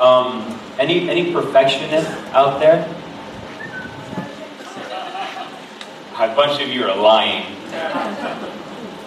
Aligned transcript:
Um, 0.00 0.58
any 0.78 1.08
any 1.08 1.32
perfectionists 1.32 2.10
out 2.32 2.58
there? 2.58 2.84
A 6.16 6.34
bunch 6.34 6.62
of 6.62 6.68
you 6.68 6.84
are 6.84 6.96
lying. 6.96 7.44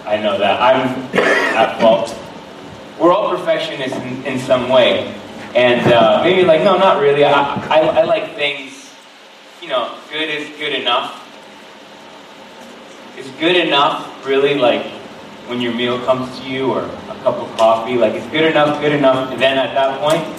I 0.06 0.18
know 0.22 0.38
that. 0.38 0.60
I'm 0.60 0.88
at 1.56 1.80
fault. 1.80 2.14
We're 2.98 3.12
all 3.12 3.30
perfectionists 3.30 3.96
in, 3.96 4.24
in 4.24 4.38
some 4.38 4.68
way. 4.68 5.14
And 5.54 5.92
uh, 5.92 6.22
maybe 6.22 6.44
like, 6.44 6.62
no, 6.62 6.76
not 6.76 7.00
really. 7.00 7.24
I, 7.24 7.54
I, 7.66 7.80
I 7.80 8.02
like 8.04 8.34
things, 8.34 8.94
you 9.62 9.68
know, 9.68 9.98
good 10.10 10.28
is 10.28 10.48
good 10.58 10.72
enough. 10.74 11.24
Is 13.16 13.28
good 13.40 13.56
enough 13.56 14.24
really 14.26 14.54
like 14.54 14.86
when 15.48 15.60
your 15.60 15.74
meal 15.74 15.98
comes 16.04 16.38
to 16.38 16.48
you 16.48 16.70
or 16.70 16.84
a 16.84 17.16
cup 17.22 17.36
of 17.36 17.56
coffee? 17.56 17.96
Like, 17.96 18.14
it's 18.14 18.26
good 18.28 18.44
enough, 18.44 18.80
good 18.80 18.92
enough. 18.92 19.32
And 19.32 19.40
then 19.40 19.56
at 19.58 19.74
that 19.74 20.00
point, 20.00 20.37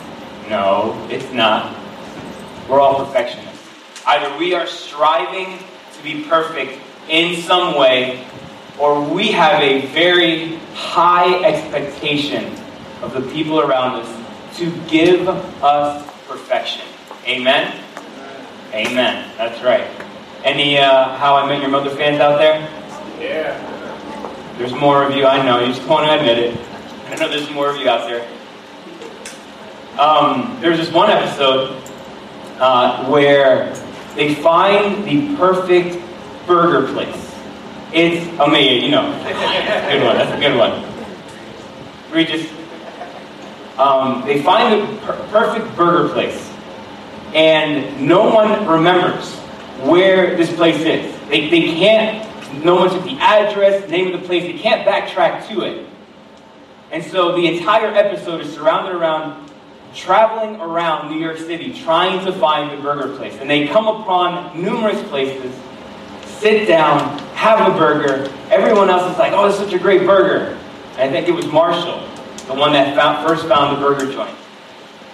no, 0.50 1.08
it's 1.10 1.32
not. 1.32 1.76
We're 2.68 2.80
all 2.80 3.06
perfectionists. 3.06 3.68
Either 4.06 4.38
we 4.38 4.54
are 4.54 4.68
striving 4.68 5.60
to 5.96 6.04
be 6.04 6.24
perfect 6.24 6.80
in 7.08 7.42
some 7.42 7.78
way, 7.78 8.26
or 8.80 9.02
we 9.04 9.32
have 9.32 9.62
a 9.62 9.86
very 9.88 10.56
high 10.74 11.44
expectation 11.44 12.54
of 13.02 13.14
the 13.14 13.22
people 13.32 13.60
around 13.60 14.02
us 14.02 14.58
to 14.58 14.72
give 14.88 15.28
us 15.28 16.06
perfection. 16.28 16.86
Amen? 17.26 17.84
Amen. 18.74 19.32
That's 19.38 19.64
right. 19.64 19.88
Any 20.44 20.78
uh, 20.78 21.16
How 21.18 21.36
I 21.36 21.48
Met 21.48 21.62
Your 21.62 21.70
Mother 21.70 21.90
fans 21.90 22.20
out 22.20 22.38
there? 22.38 22.60
Yeah. 23.20 24.56
There's 24.58 24.74
more 24.74 25.04
of 25.04 25.16
you, 25.16 25.26
I 25.26 25.44
know. 25.44 25.60
You 25.60 25.74
just 25.74 25.88
want 25.88 26.06
to 26.08 26.18
admit 26.18 26.38
it. 26.38 26.60
I 27.08 27.16
know 27.16 27.30
there's 27.30 27.50
more 27.52 27.70
of 27.70 27.78
you 27.78 27.90
out 27.90 28.08
there. 28.08 28.28
Um, 30.00 30.58
there's 30.62 30.78
this 30.78 30.94
one 30.94 31.10
episode 31.10 31.76
uh, 32.58 33.06
where 33.10 33.74
they 34.16 34.34
find 34.34 35.04
the 35.04 35.36
perfect 35.36 36.02
burger 36.48 36.88
place. 36.94 37.36
It's 37.92 38.26
amazing, 38.40 38.86
you 38.86 38.92
know. 38.92 39.12
good 39.90 40.04
one. 40.04 40.16
That's 40.16 40.32
a 40.32 40.40
good 40.40 40.58
one. 40.58 40.86
Regis. 42.14 42.50
Um, 43.78 44.26
they 44.26 44.42
find 44.42 44.82
the 44.82 44.98
per- 45.02 45.28
perfect 45.32 45.76
burger 45.76 46.08
place, 46.14 46.50
and 47.34 48.08
no 48.08 48.34
one 48.34 48.66
remembers 48.68 49.36
where 49.82 50.38
this 50.38 50.54
place 50.56 50.80
is. 50.80 51.14
They, 51.28 51.50
they 51.50 51.76
can't. 51.76 52.64
No 52.64 52.76
one 52.76 52.90
took 52.90 53.04
the 53.04 53.18
address, 53.20 53.90
name 53.90 54.14
of 54.14 54.22
the 54.22 54.26
place. 54.26 54.44
They 54.44 54.58
can't 54.58 54.88
backtrack 54.88 55.46
to 55.50 55.64
it. 55.64 55.86
And 56.90 57.04
so 57.04 57.36
the 57.36 57.48
entire 57.48 57.88
episode 57.88 58.40
is 58.40 58.54
surrounded 58.54 58.96
around 58.96 59.49
traveling 59.94 60.60
around 60.62 61.10
New 61.10 61.20
York 61.20 61.38
City 61.38 61.74
trying 61.74 62.24
to 62.26 62.32
find 62.34 62.78
the 62.78 62.82
burger 62.82 63.16
place. 63.16 63.36
And 63.40 63.50
they 63.50 63.68
come 63.68 63.88
upon 63.88 64.62
numerous 64.62 65.02
places, 65.10 65.54
sit 66.26 66.68
down, 66.68 67.18
have 67.34 67.74
a 67.74 67.78
burger. 67.78 68.32
Everyone 68.50 68.90
else 68.90 69.12
is 69.12 69.18
like, 69.18 69.34
oh, 69.34 69.48
is 69.48 69.56
such 69.56 69.74
a 69.74 69.80
great 69.80 70.06
burger. 70.06 70.58
And 70.98 71.02
I 71.02 71.12
think 71.12 71.28
it 71.28 71.32
was 71.32 71.48
Marshall, 71.48 72.00
the 72.48 72.54
one 72.54 72.74
that 72.74 72.96
found, 72.96 73.28
first 73.28 73.48
found 73.48 73.78
the 73.78 73.82
burger 73.82 74.12
joint. 74.12 74.36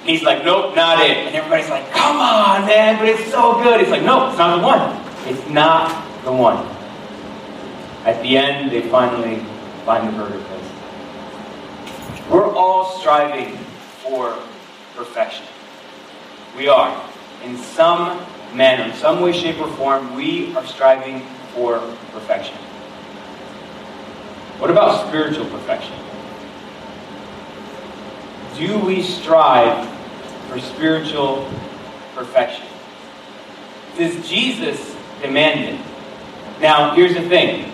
And 0.02 0.10
he's 0.10 0.24
like, 0.24 0.44
nope, 0.44 0.76
not 0.76 1.00
it. 1.00 1.18
And 1.18 1.36
everybody's 1.36 1.70
like, 1.70 1.90
come 1.92 2.18
on, 2.18 2.66
man, 2.66 2.98
but 3.00 3.08
it's 3.08 3.32
so 3.32 3.62
good. 3.64 3.80
He's 3.80 3.90
like, 3.90 4.04
nope, 4.04 4.30
it's 4.30 4.38
not 4.38 4.58
the 4.58 4.64
one. 4.64 5.02
It's 5.28 5.50
not 5.50 6.24
the 6.24 6.32
one. 6.32 6.58
At 8.06 8.22
the 8.22 8.38
end, 8.38 8.72
they 8.72 8.82
finally 8.90 9.44
find 9.84 10.08
the 10.08 10.12
burger 10.18 10.40
place. 10.44 10.72
We're 12.30 12.54
all 12.56 13.00
striving 13.00 13.58
for 14.04 14.38
perfection. 14.96 15.46
We 16.58 16.68
are. 16.68 17.10
In 17.44 17.58
some 17.58 18.26
manner, 18.54 18.84
in 18.84 18.94
some 18.94 19.22
way, 19.22 19.34
shape, 19.34 19.60
or 19.60 19.70
form, 19.74 20.16
we 20.16 20.56
are 20.56 20.66
striving 20.66 21.22
for 21.54 21.80
perfection. 22.12 22.56
What 24.58 24.72
about 24.72 25.08
spiritual 25.08 25.46
perfection? 25.46 25.94
Do 28.58 28.80
we 28.80 29.04
strive 29.04 29.88
for 30.48 30.60
spiritual 30.60 31.52
perfection? 32.16 32.66
Does 33.98 34.28
Jesus 34.28 34.96
demand 35.22 35.60
it? 35.76 35.86
Now, 36.62 36.96
here's 36.96 37.14
the 37.14 37.28
thing. 37.28 37.70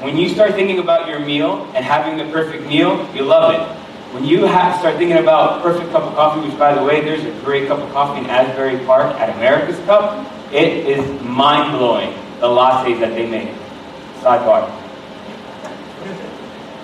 When 0.00 0.16
you 0.16 0.30
start 0.30 0.54
thinking 0.54 0.78
about 0.78 1.06
your 1.06 1.20
meal 1.20 1.70
and 1.74 1.84
having 1.84 2.16
the 2.16 2.32
perfect 2.32 2.66
meal, 2.66 3.08
you 3.14 3.22
love 3.22 3.52
it. 3.54 3.81
When 4.12 4.26
you 4.26 4.44
have, 4.44 4.78
start 4.78 4.98
thinking 4.98 5.16
about 5.16 5.62
perfect 5.62 5.90
cup 5.90 6.02
of 6.02 6.14
coffee, 6.14 6.46
which 6.46 6.58
by 6.58 6.74
the 6.74 6.84
way, 6.84 7.00
there's 7.00 7.24
a 7.24 7.32
great 7.42 7.66
cup 7.66 7.78
of 7.78 7.90
coffee 7.92 8.20
in 8.20 8.26
Asbury 8.26 8.84
Park 8.84 9.18
at 9.18 9.34
America's 9.34 9.78
Cup, 9.86 10.30
it 10.52 10.86
is 10.86 11.22
mind 11.22 11.78
blowing 11.78 12.12
the 12.38 12.46
lattes 12.46 13.00
that 13.00 13.14
they 13.14 13.26
make. 13.26 13.48
Sidebar. 14.20 14.68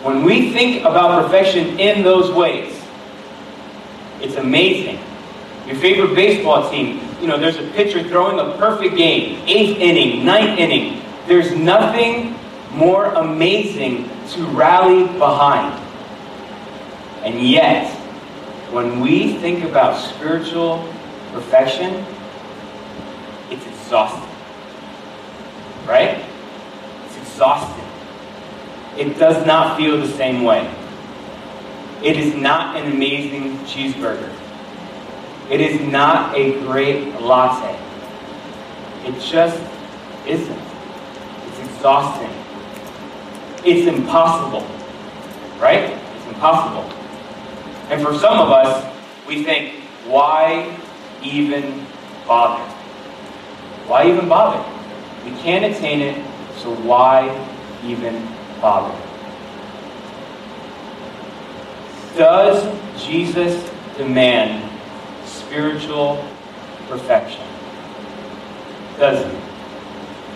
When 0.05 0.25
we 0.25 0.55
think 0.55 0.87
about 0.87 1.22
perfection 1.22 1.78
in 1.78 2.03
those 2.03 2.33
ways, 2.33 2.83
it's 4.22 4.37
amazing. 4.37 4.99
Your 5.67 5.77
favorite 5.77 6.15
baseball 6.15 6.71
team, 6.71 6.99
you 7.21 7.27
know, 7.27 7.37
there's 7.38 7.59
a 7.59 7.69
pitcher 7.72 8.03
throwing 8.05 8.38
a 8.38 8.56
perfect 8.56 8.97
game, 8.97 9.43
eighth 9.47 9.77
inning, 9.77 10.25
ninth 10.25 10.59
inning. 10.59 11.03
There's 11.27 11.55
nothing 11.55 12.34
more 12.72 13.12
amazing 13.12 14.09
to 14.28 14.47
rally 14.47 15.05
behind. 15.19 15.88
And 17.25 17.41
yet, 17.41 17.93
when 18.71 19.01
we 19.01 19.39
think 19.39 19.65
about 19.65 19.99
spiritual 19.99 20.87
perfection, 21.33 22.05
it's 23.51 23.67
exhausting. 23.67 24.29
Right? 25.87 26.25
It's 27.06 27.17
exhausting. 27.17 27.84
It 28.97 29.19
does 29.19 29.47
not 29.47 29.77
feel 29.77 29.99
the 29.99 30.09
same 30.09 30.43
way. 30.43 30.73
It 32.03 32.17
is 32.17 32.34
not 32.34 32.77
an 32.77 32.93
amazing 32.93 33.59
cheeseburger. 33.61 34.33
It 35.50 35.61
is 35.61 35.81
not 35.81 36.37
a 36.37 36.61
great 36.61 37.21
latte. 37.21 37.79
It 39.05 39.19
just 39.21 39.61
isn't. 40.27 40.62
It's 41.49 41.59
exhausting. 41.71 42.31
It's 43.65 43.89
impossible. 43.89 44.67
Right? 45.59 45.91
It's 46.17 46.27
impossible. 46.27 46.98
And 47.91 48.03
for 48.03 48.12
some 48.19 48.38
of 48.38 48.50
us, 48.50 48.94
we 49.26 49.44
think, 49.44 49.75
why 50.06 50.78
even 51.22 51.87
bother? 52.26 52.62
Why 53.87 54.10
even 54.10 54.28
bother? 54.28 54.62
We 55.25 55.31
can't 55.38 55.65
attain 55.65 56.00
it, 56.00 56.16
so 56.56 56.75
why 56.75 57.28
even 57.82 58.28
bother? 58.60 58.94
Does 62.15 62.66
Jesus 63.03 63.71
demand 63.97 64.70
spiritual 65.25 66.22
perfection? 66.88 67.43
Does 68.99 69.25
he? 69.25 69.38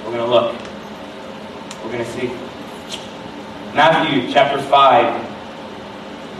We're 0.04 0.12
going 0.12 0.24
to 0.24 0.26
look. 0.26 0.56
We're 1.84 1.92
going 1.92 2.04
to 2.04 2.10
see. 2.12 2.28
Matthew 3.74 4.32
chapter 4.32 4.62
5, 4.62 5.26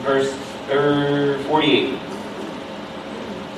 verse 0.03 0.52
48 0.73 1.99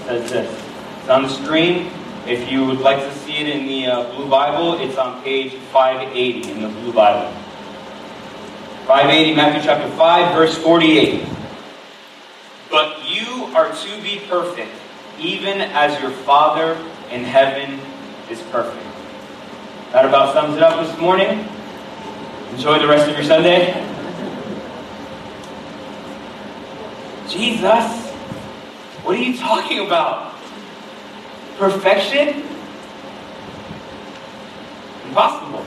says 0.06 0.30
this. 0.30 0.64
It's 1.00 1.08
on 1.08 1.22
the 1.22 1.28
screen. 1.28 1.90
If 2.26 2.50
you 2.50 2.64
would 2.64 2.80
like 2.80 2.98
to 2.98 3.14
see 3.18 3.36
it 3.36 3.48
in 3.48 3.66
the 3.66 3.86
uh, 3.86 4.14
Blue 4.14 4.28
Bible, 4.28 4.80
it's 4.80 4.96
on 4.96 5.22
page 5.22 5.54
580 5.54 6.50
in 6.50 6.62
the 6.62 6.68
Blue 6.68 6.92
Bible. 6.92 7.30
580, 8.86 9.34
Matthew 9.34 9.62
chapter 9.62 9.88
5, 9.96 10.34
verse 10.34 10.56
48. 10.58 11.26
But 12.70 12.98
you 13.08 13.44
are 13.54 13.70
to 13.72 14.02
be 14.02 14.20
perfect, 14.28 14.72
even 15.18 15.60
as 15.60 16.00
your 16.00 16.10
Father 16.10 16.74
in 17.10 17.24
heaven 17.24 17.80
is 18.30 18.40
perfect. 18.50 18.86
That 19.92 20.04
about 20.04 20.34
sums 20.34 20.56
it 20.56 20.62
up 20.62 20.84
this 20.84 20.98
morning. 20.98 21.46
Enjoy 22.52 22.78
the 22.78 22.88
rest 22.88 23.08
of 23.08 23.16
your 23.16 23.24
Sunday. 23.24 23.93
Jesus, 27.34 28.12
what 29.02 29.16
are 29.16 29.20
you 29.20 29.36
talking 29.36 29.84
about? 29.84 30.36
Perfection? 31.58 32.44
Impossible. 35.08 35.66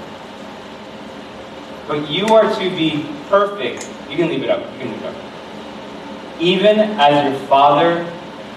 But 1.86 2.10
you 2.10 2.28
are 2.28 2.56
to 2.56 2.69
be 2.69 3.06
perfect. 3.28 3.86
You 4.10 4.16
can 4.16 4.30
leave 4.30 4.44
it 4.44 4.50
up. 4.50 4.62
You 4.75 4.80
can 4.80 4.92
leave 4.92 5.02
it 5.02 5.08
up. 5.08 5.16
Even 6.40 6.80
as 6.80 7.34
your 7.34 7.48
Father 7.50 8.00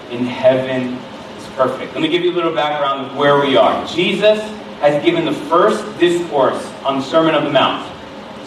in 0.09 0.25
heaven 0.25 0.93
is 1.37 1.47
perfect. 1.57 1.93
Let 1.93 2.01
me 2.01 2.07
give 2.07 2.23
you 2.23 2.31
a 2.31 2.37
little 2.37 2.55
background 2.55 3.07
of 3.07 3.17
where 3.17 3.41
we 3.41 3.57
are. 3.57 3.85
Jesus 3.87 4.39
has 4.79 5.03
given 5.03 5.25
the 5.25 5.33
first 5.33 5.99
discourse 5.99 6.65
on 6.85 6.99
the 6.99 7.03
Sermon 7.03 7.35
on 7.35 7.43
the 7.43 7.51
Mount. 7.51 7.91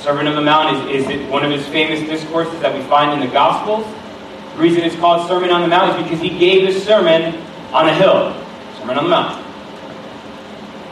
Sermon 0.00 0.26
on 0.26 0.34
the 0.34 0.40
Mount 0.40 0.90
is, 0.90 1.06
is 1.06 1.31
one 1.31 1.44
of 1.44 1.50
his 1.50 1.69
famous 1.69 2.00
discourses 2.08 2.58
that 2.61 2.75
we 2.75 2.81
find 2.88 3.12
in 3.12 3.20
the 3.28 3.31
Gospels. 3.31 3.87
The 4.54 4.60
reason 4.60 4.82
it's 4.82 4.96
called 4.96 5.26
Sermon 5.26 5.50
on 5.50 5.62
the 5.62 5.68
Mount 5.68 5.98
is 5.98 6.04
because 6.04 6.20
he 6.20 6.38
gave 6.38 6.66
his 6.66 6.84
sermon 6.84 7.34
on 7.72 7.88
a 7.88 7.94
hill. 7.94 8.32
Sermon 8.78 8.98
on 8.98 9.04
the 9.04 9.10
Mount. 9.10 9.44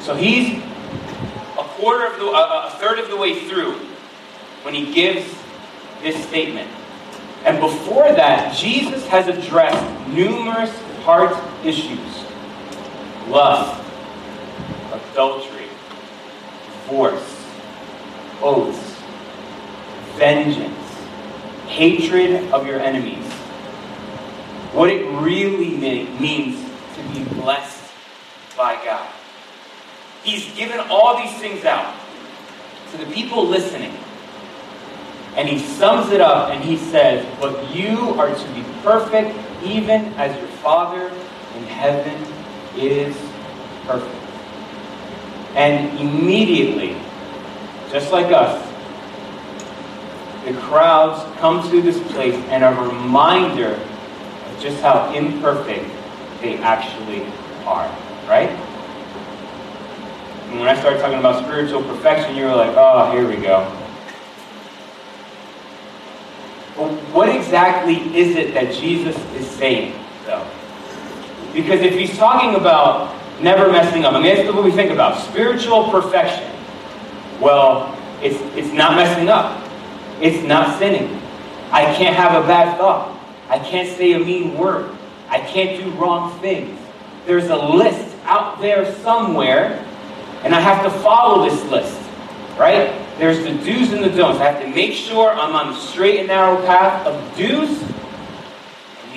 So 0.02 0.16
he's 0.16 0.58
a 0.58 1.62
quarter 1.62 2.06
of 2.06 2.18
the, 2.18 2.26
a, 2.26 2.66
a 2.66 2.70
third 2.80 2.98
of 2.98 3.08
the 3.08 3.16
way 3.16 3.48
through 3.48 3.74
when 4.62 4.74
he 4.74 4.92
gives 4.92 5.32
this 6.02 6.20
statement. 6.26 6.68
And 7.44 7.60
before 7.60 8.12
that, 8.12 8.56
Jesus 8.56 9.06
has 9.06 9.28
addressed 9.28 10.08
numerous 10.08 10.76
heart 11.04 11.36
issues 11.64 12.24
lust, 13.28 13.80
adultery, 14.92 15.68
divorce, 16.84 17.46
oaths, 18.42 19.00
vengeance, 20.16 20.76
hatred 21.66 22.52
of 22.52 22.66
your 22.66 22.80
enemies. 22.80 23.31
What 24.72 24.88
it 24.88 25.04
really 25.20 25.76
means 26.18 26.58
to 26.96 27.02
be 27.12 27.24
blessed 27.34 27.92
by 28.56 28.76
God. 28.84 29.08
He's 30.24 30.54
given 30.54 30.80
all 30.88 31.16
these 31.16 31.36
things 31.38 31.64
out 31.64 31.94
to 32.92 32.96
the 32.96 33.06
people 33.06 33.46
listening. 33.46 33.92
And 35.36 35.48
he 35.48 35.58
sums 35.58 36.10
it 36.10 36.20
up 36.20 36.50
and 36.50 36.62
he 36.62 36.76
says, 36.76 37.26
But 37.40 37.74
you 37.74 38.10
are 38.20 38.34
to 38.34 38.52
be 38.54 38.64
perfect, 38.82 39.36
even 39.64 40.12
as 40.14 40.36
your 40.36 40.48
Father 40.58 41.08
in 41.56 41.64
heaven 41.64 42.26
is 42.76 43.16
perfect. 43.86 44.14
And 45.54 45.98
immediately, 45.98 46.96
just 47.90 48.12
like 48.12 48.32
us, 48.32 48.68
the 50.46 50.54
crowds 50.54 51.22
come 51.38 51.68
to 51.70 51.82
this 51.82 52.00
place 52.12 52.34
and 52.48 52.64
a 52.64 52.70
reminder 52.82 53.78
just 54.60 54.80
how 54.82 55.12
imperfect 55.14 55.88
they 56.40 56.58
actually 56.58 57.24
are. 57.64 57.88
Right? 58.28 58.50
And 60.50 60.60
when 60.60 60.68
I 60.68 60.78
started 60.78 61.00
talking 61.00 61.18
about 61.18 61.42
spiritual 61.44 61.82
perfection, 61.82 62.36
you 62.36 62.44
were 62.44 62.54
like, 62.54 62.74
oh, 62.76 63.10
here 63.12 63.26
we 63.26 63.36
go. 63.36 63.64
But 66.76 66.90
what 67.14 67.28
exactly 67.28 67.96
is 68.16 68.36
it 68.36 68.54
that 68.54 68.74
Jesus 68.74 69.16
is 69.34 69.48
saying, 69.48 69.94
though? 70.26 70.46
Because 71.52 71.80
if 71.80 71.94
he's 71.94 72.16
talking 72.16 72.54
about 72.54 73.14
never 73.42 73.70
messing 73.70 74.04
up, 74.04 74.14
I 74.14 74.20
mean, 74.20 74.34
that's 74.34 74.52
what 74.52 74.64
we 74.64 74.70
think 74.70 74.90
about 74.90 75.18
spiritual 75.18 75.90
perfection. 75.90 76.50
Well, 77.40 77.96
it's, 78.22 78.38
it's 78.56 78.72
not 78.72 78.96
messing 78.96 79.28
up, 79.28 79.66
it's 80.20 80.46
not 80.46 80.78
sinning. 80.78 81.20
I 81.70 81.84
can't 81.94 82.14
have 82.16 82.42
a 82.42 82.46
bad 82.46 82.78
thought, 82.78 83.11
I 83.52 83.58
can't 83.58 83.86
say 83.98 84.12
a 84.14 84.18
mean 84.18 84.56
word, 84.56 84.96
I 85.28 85.38
can't 85.38 85.84
do 85.84 85.90
wrong 86.00 86.40
things. 86.40 86.80
There's 87.26 87.50
a 87.50 87.56
list 87.56 88.16
out 88.24 88.62
there 88.62 88.90
somewhere, 89.00 89.84
and 90.42 90.54
I 90.54 90.60
have 90.60 90.82
to 90.90 90.90
follow 91.00 91.46
this 91.46 91.62
list, 91.70 92.00
right? 92.58 92.98
There's 93.18 93.40
the 93.40 93.52
do's 93.62 93.92
and 93.92 94.02
the 94.02 94.08
don'ts. 94.08 94.40
I 94.40 94.50
have 94.50 94.62
to 94.62 94.68
make 94.68 94.94
sure 94.94 95.30
I'm 95.30 95.54
on 95.54 95.74
the 95.74 95.78
straight 95.78 96.20
and 96.20 96.28
narrow 96.28 96.64
path 96.64 97.06
of 97.06 97.36
do's, 97.36 97.78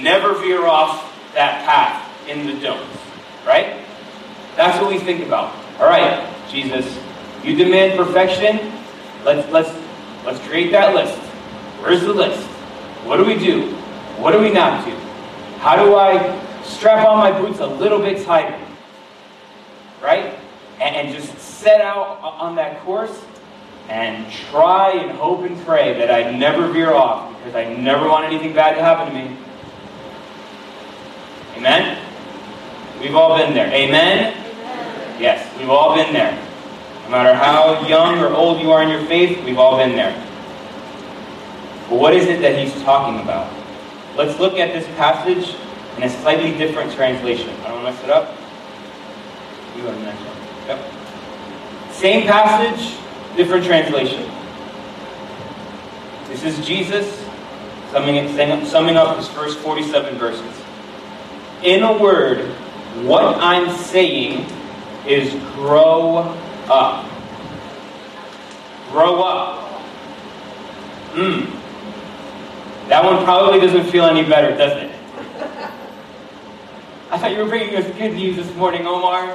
never 0.01 0.33
veer 0.33 0.65
off 0.65 1.15
that 1.33 1.65
path 1.65 2.27
in 2.27 2.45
the 2.45 2.59
don'ts, 2.59 2.99
right? 3.47 3.77
That's 4.57 4.81
what 4.81 4.91
we 4.91 4.99
think 4.99 5.25
about. 5.25 5.55
All 5.79 5.87
right, 5.87 6.29
Jesus, 6.51 6.99
you 7.41 7.55
demand 7.55 7.97
perfection. 7.97 8.73
Let's 9.23 9.49
let's 9.49 9.71
let's 10.25 10.45
create 10.45 10.71
that 10.73 10.93
list. 10.93 11.17
Where's 11.79 12.01
the 12.01 12.13
list? 12.13 12.45
What 13.05 13.15
do 13.15 13.23
we 13.23 13.37
do? 13.39 13.77
What 14.17 14.31
do 14.31 14.39
we 14.39 14.51
not 14.51 14.85
do? 14.85 14.95
How 15.59 15.75
do 15.75 15.95
I 15.95 16.63
strap 16.63 17.07
on 17.07 17.17
my 17.17 17.31
boots 17.31 17.59
a 17.59 17.67
little 17.67 17.99
bit 17.99 18.25
tighter? 18.25 18.59
Right? 20.01 20.37
And, 20.79 20.95
and 20.95 21.15
just 21.15 21.37
set 21.37 21.81
out 21.81 22.19
on 22.21 22.55
that 22.55 22.81
course 22.81 23.23
and 23.89 24.31
try 24.31 24.91
and 24.91 25.11
hope 25.11 25.43
and 25.43 25.59
pray 25.65 25.97
that 25.97 26.11
I 26.11 26.31
never 26.31 26.67
veer 26.67 26.93
off 26.93 27.35
because 27.37 27.55
I 27.55 27.73
never 27.75 28.07
want 28.07 28.25
anything 28.25 28.53
bad 28.53 28.75
to 28.75 28.81
happen 28.81 29.13
to 29.13 29.19
me. 29.19 29.37
Amen? 31.57 32.01
We've 32.99 33.15
all 33.15 33.37
been 33.37 33.53
there. 33.53 33.67
Amen? 33.67 34.33
Amen? 34.33 35.21
Yes, 35.21 35.57
we've 35.57 35.69
all 35.69 35.95
been 35.95 36.13
there. 36.13 36.33
No 37.05 37.11
matter 37.11 37.33
how 37.33 37.87
young 37.87 38.19
or 38.19 38.29
old 38.29 38.59
you 38.59 38.71
are 38.71 38.81
in 38.81 38.89
your 38.89 39.05
faith, 39.05 39.43
we've 39.45 39.59
all 39.59 39.77
been 39.77 39.95
there. 39.95 40.13
But 41.89 41.99
what 41.99 42.15
is 42.15 42.25
it 42.25 42.41
that 42.41 42.57
he's 42.57 42.73
talking 42.81 43.21
about? 43.21 43.51
Let's 44.15 44.39
look 44.39 44.53
at 44.53 44.71
this 44.73 44.85
passage 44.95 45.55
in 45.97 46.03
a 46.03 46.09
slightly 46.09 46.57
different 46.57 46.93
translation. 46.93 47.49
I 47.61 47.67
don't 47.67 47.83
want 47.83 47.97
to 47.97 48.01
mess 48.01 48.03
it 48.03 48.09
up. 48.09 48.37
You 49.75 49.83
to 49.83 49.91
mess 49.99 50.21
it 50.21 50.27
up. 50.27 50.35
Yep. 50.67 51.93
Same 51.93 52.25
passage, 52.25 52.97
different 53.35 53.65
translation. 53.65 54.29
This 56.29 56.43
is 56.43 56.65
Jesus 56.65 57.25
summing, 57.91 58.65
summing 58.65 58.95
up 58.97 59.17
his 59.17 59.27
first 59.27 59.59
47 59.59 60.17
verses. 60.17 60.61
In 61.63 61.83
a 61.83 61.97
word, 61.97 62.45
what 63.03 63.37
I'm 63.39 63.75
saying 63.75 64.49
is 65.07 65.33
grow 65.53 66.17
up. 66.69 67.09
Grow 68.91 69.23
up. 69.23 69.81
Hmm. 71.13 71.54
That 72.87 73.03
one 73.03 73.23
probably 73.23 73.59
doesn't 73.59 73.85
feel 73.85 74.05
any 74.05 74.23
better, 74.27 74.55
does 74.55 74.73
it? 74.83 74.91
I 77.09 77.17
thought 77.17 77.31
you 77.31 77.39
were 77.39 77.49
bringing 77.49 77.75
us 77.75 77.85
good 77.97 78.13
news 78.13 78.35
this 78.35 78.55
morning, 78.55 78.85
Omar. 78.85 79.25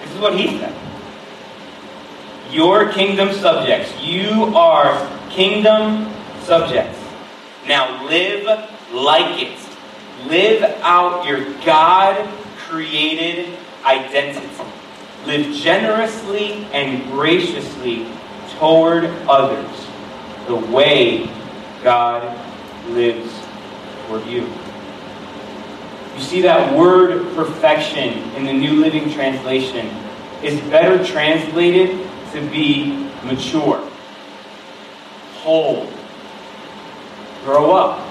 This 0.00 0.12
is 0.12 0.20
what 0.20 0.38
he 0.38 0.56
said. 0.58 0.74
Your 2.52 2.92
kingdom 2.92 3.32
subjects. 3.32 3.92
You 4.00 4.56
are 4.56 5.10
kingdom 5.30 6.12
subjects. 6.42 6.98
Now 7.66 8.06
live 8.06 8.46
like 8.92 9.42
it. 9.42 9.58
Live 10.26 10.62
out 10.82 11.26
your 11.26 11.52
God 11.64 12.28
created 12.56 13.52
identity. 13.84 14.46
Live 15.26 15.52
generously 15.56 16.64
and 16.72 17.02
graciously 17.10 18.06
toward 18.58 19.06
others 19.28 19.87
the 20.48 20.56
way 20.56 21.30
God 21.82 22.36
lives 22.88 23.30
for 24.06 24.18
you. 24.24 24.50
You 26.16 26.20
see 26.24 26.40
that 26.42 26.76
word 26.76 27.34
perfection 27.36 28.18
in 28.34 28.44
the 28.44 28.52
New 28.52 28.80
Living 28.80 29.12
Translation 29.12 29.86
is 30.42 30.60
better 30.62 31.04
translated 31.04 31.90
to 32.32 32.40
be 32.50 33.08
mature, 33.22 33.88
whole, 35.34 35.88
grow 37.44 37.70
up. 37.72 38.04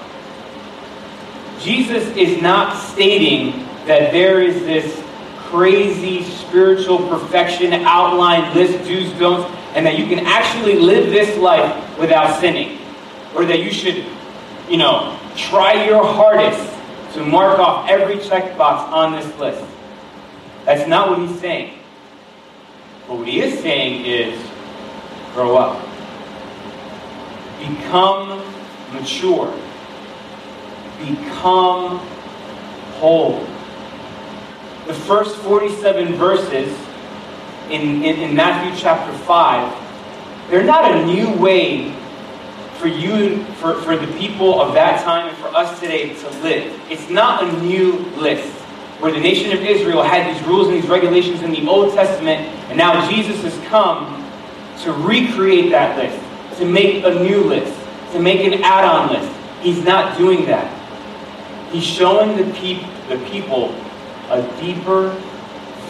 Jesus 1.60 2.04
is 2.16 2.40
not 2.40 2.76
stating 2.76 3.66
that 3.86 4.12
there 4.12 4.40
is 4.40 4.62
this 4.62 5.02
crazy 5.48 6.22
spiritual 6.22 6.98
perfection 7.08 7.72
outline 7.72 8.54
list, 8.54 8.86
do's, 8.86 9.10
don'ts, 9.18 9.57
and 9.74 9.84
that 9.86 9.98
you 9.98 10.06
can 10.06 10.20
actually 10.26 10.74
live 10.74 11.10
this 11.10 11.36
life 11.38 11.98
without 11.98 12.40
sinning. 12.40 12.78
Or 13.34 13.44
that 13.44 13.60
you 13.60 13.70
should, 13.70 14.04
you 14.68 14.76
know, 14.76 15.18
try 15.36 15.84
your 15.86 16.04
hardest 16.04 16.74
to 17.14 17.24
mark 17.24 17.58
off 17.58 17.88
every 17.88 18.16
checkbox 18.16 18.88
on 18.90 19.12
this 19.12 19.38
list. 19.38 19.64
That's 20.64 20.88
not 20.88 21.10
what 21.10 21.18
he's 21.26 21.38
saying. 21.40 21.78
But 23.06 23.18
what 23.18 23.28
he 23.28 23.40
is 23.40 23.60
saying 23.60 24.04
is 24.04 24.38
grow 25.32 25.56
up, 25.56 25.80
become 27.58 28.42
mature, 28.92 29.52
become 30.98 31.98
whole. 32.98 33.46
The 34.86 34.94
first 34.94 35.36
47 35.36 36.14
verses 36.14 36.87
in, 37.70 38.02
in, 38.02 38.16
in 38.20 38.34
Matthew 38.34 38.78
chapter 38.80 39.12
5, 39.24 40.50
they're 40.50 40.64
not 40.64 40.90
a 40.90 41.04
new 41.06 41.30
way 41.36 41.92
for 42.78 42.88
you, 42.88 43.44
for, 43.54 43.74
for 43.82 43.96
the 43.96 44.06
people 44.18 44.60
of 44.60 44.72
that 44.74 45.02
time 45.02 45.28
and 45.28 45.36
for 45.38 45.48
us 45.48 45.78
today 45.80 46.14
to 46.14 46.28
live. 46.40 46.80
It's 46.90 47.10
not 47.10 47.42
a 47.42 47.62
new 47.62 47.98
list 48.16 48.52
where 49.00 49.12
the 49.12 49.20
nation 49.20 49.52
of 49.52 49.60
Israel 49.60 50.02
had 50.02 50.34
these 50.34 50.42
rules 50.46 50.68
and 50.68 50.76
these 50.76 50.88
regulations 50.88 51.42
in 51.42 51.50
the 51.50 51.66
Old 51.68 51.94
Testament, 51.94 52.40
and 52.68 52.78
now 52.78 53.08
Jesus 53.10 53.42
has 53.42 53.68
come 53.68 54.24
to 54.82 54.92
recreate 54.92 55.70
that 55.70 55.98
list, 55.98 56.58
to 56.58 56.64
make 56.64 57.04
a 57.04 57.10
new 57.22 57.42
list, 57.44 57.78
to 58.12 58.20
make 58.20 58.40
an 58.40 58.62
add 58.62 58.84
on 58.84 59.12
list. 59.12 59.32
He's 59.60 59.84
not 59.84 60.16
doing 60.16 60.46
that. 60.46 60.74
He's 61.72 61.84
showing 61.84 62.36
the, 62.36 62.52
peop- 62.58 62.86
the 63.08 63.18
people 63.30 63.74
a 64.30 64.42
deeper, 64.60 65.14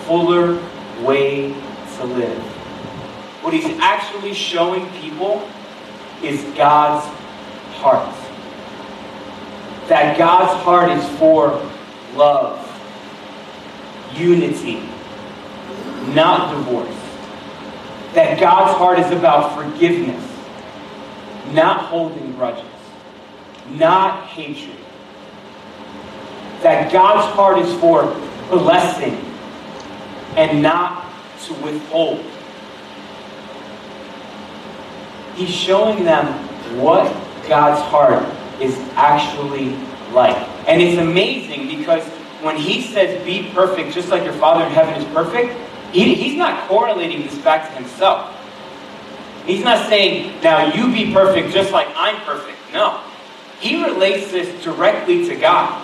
fuller 0.04 0.60
way 1.02 1.54
to 1.98 2.04
live. 2.04 2.42
What 3.42 3.54
he's 3.54 3.78
actually 3.78 4.34
showing 4.34 4.86
people 5.00 5.48
is 6.22 6.42
God's 6.56 7.06
heart. 7.76 8.14
that 9.88 10.18
God's 10.18 10.52
heart 10.62 10.90
is 10.90 11.08
for 11.18 11.60
love, 12.14 12.64
unity, 14.14 14.82
not 16.14 16.54
divorce. 16.54 16.94
That 18.14 18.38
God's 18.40 18.76
heart 18.76 18.98
is 18.98 19.10
about 19.12 19.54
forgiveness, 19.56 20.24
not 21.52 21.86
holding 21.86 22.32
grudges, 22.32 22.64
not 23.70 24.26
hatred. 24.26 24.76
That 26.62 26.92
God's 26.92 27.32
heart 27.34 27.58
is 27.58 27.72
for 27.80 28.04
blessing 28.50 29.14
and 30.36 30.62
not 30.62 30.97
to 31.46 31.54
withhold. 31.54 32.24
He's 35.34 35.50
showing 35.50 36.04
them 36.04 36.26
what 36.80 37.06
God's 37.48 37.80
heart 37.80 38.24
is 38.60 38.76
actually 38.94 39.70
like. 40.12 40.36
And 40.66 40.82
it's 40.82 40.98
amazing 40.98 41.68
because 41.68 42.04
when 42.42 42.56
he 42.56 42.82
says, 42.82 43.24
be 43.24 43.50
perfect, 43.52 43.94
just 43.94 44.08
like 44.08 44.24
your 44.24 44.32
Father 44.34 44.64
in 44.64 44.72
heaven 44.72 44.94
is 44.94 45.04
perfect, 45.14 45.56
he, 45.92 46.14
he's 46.14 46.36
not 46.36 46.68
correlating 46.68 47.22
this 47.22 47.38
back 47.38 47.68
to 47.68 47.74
himself. 47.74 48.34
He's 49.46 49.64
not 49.64 49.88
saying, 49.88 50.40
now 50.42 50.74
you 50.74 50.92
be 50.92 51.12
perfect 51.12 51.52
just 51.54 51.72
like 51.72 51.88
I'm 51.94 52.16
perfect. 52.22 52.58
No. 52.72 53.02
He 53.60 53.82
relates 53.82 54.30
this 54.30 54.62
directly 54.62 55.26
to 55.26 55.36
God, 55.36 55.82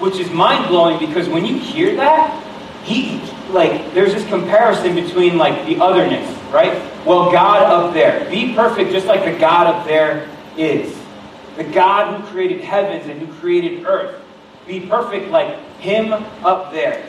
which 0.00 0.18
is 0.18 0.30
mind 0.30 0.68
blowing 0.68 0.98
because 0.98 1.28
when 1.28 1.44
you 1.44 1.58
hear 1.58 1.96
that, 1.96 2.45
he, 2.86 3.20
like, 3.50 3.92
there's 3.94 4.14
this 4.14 4.24
comparison 4.28 4.94
between, 4.94 5.36
like, 5.36 5.66
the 5.66 5.76
otherness, 5.80 6.30
right? 6.52 6.72
Well, 7.04 7.32
God 7.32 7.64
up 7.64 7.92
there. 7.92 8.30
Be 8.30 8.54
perfect 8.54 8.92
just 8.92 9.06
like 9.06 9.24
the 9.24 9.36
God 9.40 9.66
up 9.66 9.84
there 9.84 10.30
is. 10.56 10.96
The 11.56 11.64
God 11.64 12.20
who 12.20 12.26
created 12.28 12.60
heavens 12.60 13.08
and 13.10 13.20
who 13.20 13.26
created 13.40 13.84
earth. 13.84 14.22
Be 14.68 14.78
perfect 14.78 15.30
like 15.30 15.58
Him 15.80 16.12
up 16.12 16.70
there. 16.70 17.02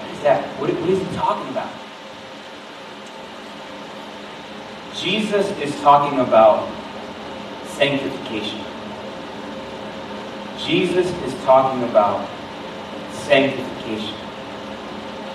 What 0.00 0.10
is 0.10 0.22
that? 0.24 0.44
What, 0.60 0.70
what 0.70 0.90
is 0.90 0.98
he 0.98 1.14
talking 1.14 1.48
about? 1.52 1.72
Jesus 4.96 5.46
is 5.60 5.80
talking 5.80 6.18
about 6.18 6.68
sanctification. 7.66 8.60
Jesus 10.58 11.08
is 11.22 11.34
talking 11.44 11.84
about 11.88 12.28
sanctification. 13.24 14.14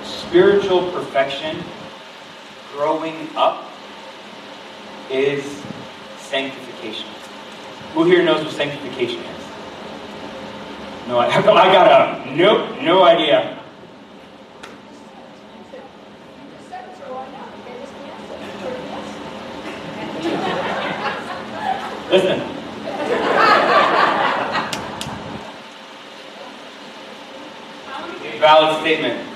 Spiritual 0.04 0.92
perfection, 0.92 1.64
growing 2.74 3.30
up, 3.36 3.66
is 5.10 5.44
sanctification. 6.20 7.08
Who 7.94 8.04
here 8.04 8.24
knows 8.24 8.46
what 8.46 8.54
sanctification 8.54 9.22
is? 9.22 9.46
No, 11.08 11.18
I, 11.18 11.28
I 11.30 11.42
got 11.42 12.28
a 12.28 12.36
nope, 12.36 12.82
no 12.82 13.04
idea. 13.04 13.56
Listen. 22.12 22.59
Valid 28.40 28.80
statement. 28.80 29.28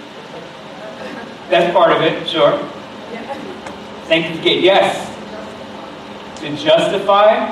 That's 1.49 1.73
part 1.73 1.91
of 1.91 2.01
it, 2.01 2.27
sure. 2.27 2.57
Sanctificate, 4.07 4.63
yes. 4.63 5.09
To 6.39 6.55
justify? 6.55 7.49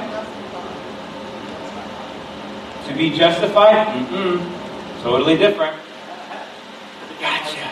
To 2.88 2.94
be 2.96 3.10
justified? 3.10 3.88
Mm-mm. 3.88 5.04
Totally 5.04 5.38
different. 5.38 5.76
Gotcha. 7.20 7.70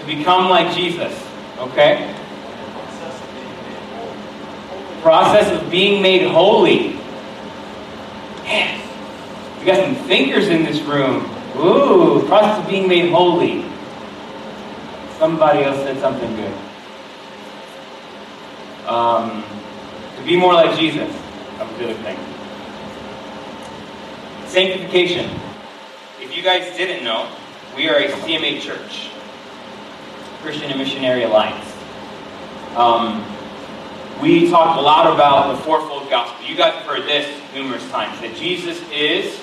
To 0.00 0.06
become 0.06 0.48
like 0.48 0.74
Jesus. 0.74 1.12
Okay? 1.58 2.14
Process 5.02 5.52
of 5.52 5.70
being 5.70 6.00
made 6.00 6.26
holy. 6.26 6.94
Man, 8.44 8.80
we 9.58 9.66
got 9.66 9.84
some 9.84 9.94
thinkers 10.06 10.48
in 10.48 10.64
this 10.64 10.80
room. 10.80 11.34
Ooh, 11.58 12.24
process 12.28 12.62
of 12.62 12.68
being 12.68 12.86
made 12.86 13.10
holy. 13.10 13.64
Somebody 15.18 15.64
else 15.64 15.78
said 15.78 15.98
something 15.98 16.36
good. 16.36 16.54
Um, 18.86 19.42
to 20.16 20.22
be 20.24 20.36
more 20.36 20.54
like 20.54 20.78
Jesus. 20.78 21.12
That 21.58 21.68
was 21.68 21.78
the 21.78 21.90
other 21.90 22.02
thing. 22.02 22.18
Sanctification. 24.46 25.30
If 26.20 26.36
you 26.36 26.42
guys 26.42 26.76
didn't 26.76 27.04
know, 27.04 27.28
we 27.74 27.88
are 27.88 27.96
a 27.96 28.08
CMA 28.08 28.60
church, 28.60 29.10
Christian 30.42 30.70
and 30.70 30.78
Missionary 30.78 31.24
Alliance. 31.24 31.74
Um, 32.76 33.24
we 34.22 34.48
talked 34.48 34.78
a 34.78 34.80
lot 34.80 35.12
about 35.12 35.56
the 35.56 35.62
fourfold 35.62 36.08
gospel. 36.08 36.46
You 36.46 36.56
guys 36.56 36.74
have 36.74 36.84
heard 36.84 37.02
this 37.02 37.28
numerous 37.52 37.88
times 37.90 38.20
that 38.20 38.34
Jesus 38.36 38.80
is 38.92 39.40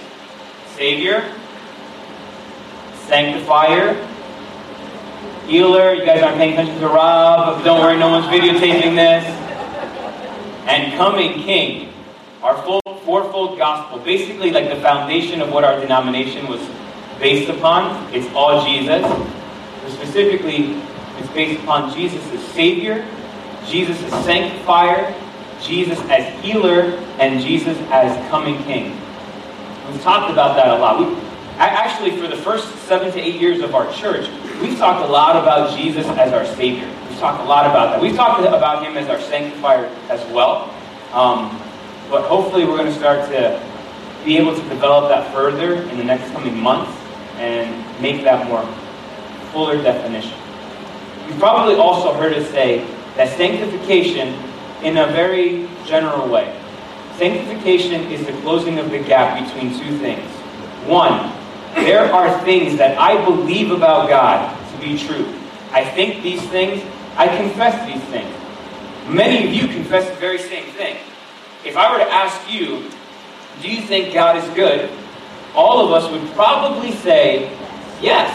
Savior, 0.76 1.34
Sanctifier, 3.08 3.94
Healer. 5.48 5.94
You 5.94 6.06
guys 6.06 6.24
aren't 6.24 6.38
paying 6.38 6.54
attention 6.54 6.80
to 6.80 6.88
Rob. 6.88 7.64
Don't 7.64 7.82
worry, 7.82 7.98
no 7.98 8.10
one's 8.10 8.26
videotaping 8.26 8.96
this. 8.96 9.24
And 10.68 10.94
Coming 10.98 11.44
King. 11.44 11.94
Our 12.42 12.62
full 12.64 12.82
fourfold 13.04 13.58
gospel. 13.58 14.00
Basically, 14.00 14.52
like 14.52 14.70
the 14.70 14.82
foundation 14.82 15.42
of 15.42 15.52
what 15.52 15.64
our 15.64 15.80
denomination 15.80 16.48
was 16.48 16.62
based 17.20 17.50
upon. 17.50 18.14
It's 18.14 18.28
all 18.34 18.66
Jesus. 18.66 19.02
But 19.02 19.92
specifically, 19.92 20.82
it's 21.18 21.30
based 21.30 21.62
upon 21.64 21.94
Jesus 21.94 22.22
as 22.34 22.42
Savior, 22.54 23.08
Jesus 23.68 24.02
as 24.04 24.26
Sanctifier, 24.26 25.14
Jesus 25.62 26.00
as 26.10 26.44
Healer, 26.44 26.98
and 27.20 27.40
Jesus 27.40 27.78
as 27.90 28.30
Coming 28.30 28.62
King. 28.64 28.92
We've 29.90 30.02
talked 30.02 30.32
about 30.32 30.56
that 30.56 30.68
a 30.68 30.78
lot. 30.78 31.00
We, 31.00 31.06
actually, 31.58 32.18
for 32.18 32.28
the 32.28 32.36
first 32.36 32.68
seven 32.88 33.12
to 33.12 33.20
eight 33.20 33.40
years 33.40 33.62
of 33.62 33.76
our 33.76 33.92
church, 33.94 34.30
we've 34.62 34.78
talked 34.78 35.08
a 35.08 35.12
lot 35.12 35.36
about 35.36 35.78
Jesus 35.78 36.06
as 36.08 36.34
our 36.34 36.46
Savior. 36.56 36.88
We've 37.10 37.20
talked 37.20 37.42
a 37.42 37.46
lot 37.46 37.66
about 37.66 37.92
that. 37.92 38.02
We've 38.02 38.16
talked 38.16 38.42
about 38.42 38.86
Him 38.86 38.98
as 38.98 39.10
our 39.10 39.20
Sanctifier 39.22 39.86
as 40.10 40.20
well. 40.34 40.74
Um, 41.14 41.50
but 42.10 42.28
hopefully, 42.28 42.66
we're 42.66 42.78
going 42.78 42.92
to 42.92 42.98
start 42.98 43.30
to 43.30 43.62
be 44.26 44.38
able 44.38 44.56
to 44.56 44.70
develop 44.70 45.10
that 45.10 45.34
further 45.34 45.76
in 45.90 45.98
the 45.98 46.04
next 46.04 46.32
coming 46.32 46.60
months 46.60 46.92
and 47.38 48.02
make 48.02 48.24
that 48.24 48.48
more 48.48 48.66
fuller 49.52 49.82
definition. 49.82 50.34
You've 51.28 51.40
probably 51.40 51.76
also 51.76 52.14
heard 52.14 52.34
us 52.34 52.50
say 52.50 52.86
that 53.16 53.36
sanctification, 53.38 54.30
in 54.84 54.98
a 54.98 55.08
very 55.08 55.68
general 55.86 56.28
way, 56.28 56.60
sanctification 57.18 58.12
is 58.12 58.26
the 58.26 58.34
closing 58.42 58.78
of 58.78 58.92
the 58.92 59.00
gap 59.00 59.44
between 59.46 59.72
two 59.80 59.98
things. 60.00 60.30
One, 60.88 61.32
there 61.76 62.12
are 62.12 62.44
things 62.44 62.78
that 62.78 62.98
I 62.98 63.24
believe 63.24 63.72
about 63.72 64.10
God 64.10 64.56
to 64.72 64.78
be 64.80 64.98
true. 64.98 65.34
I 65.72 65.84
think 65.84 66.24
these 66.24 66.42
things, 66.50 66.84
I 67.18 67.28
confess 67.36 67.86
these 67.86 68.04
things. 68.06 68.34
Many 69.08 69.46
of 69.46 69.54
you 69.54 69.68
confess 69.68 70.10
the 70.10 70.16
very 70.16 70.40
same 70.40 70.66
thing. 70.74 70.98
If 71.64 71.78
I 71.78 71.92
were 71.92 72.04
to 72.04 72.12
ask 72.12 72.52
you, 72.52 72.90
do 73.62 73.70
you 73.70 73.82
think 73.82 74.14
God 74.14 74.38
is 74.38 74.50
good? 74.56 74.90
All 75.54 75.86
of 75.86 75.92
us 75.92 76.10
would 76.12 76.32
probably 76.34 76.92
say, 76.92 77.50
yes, 78.02 78.30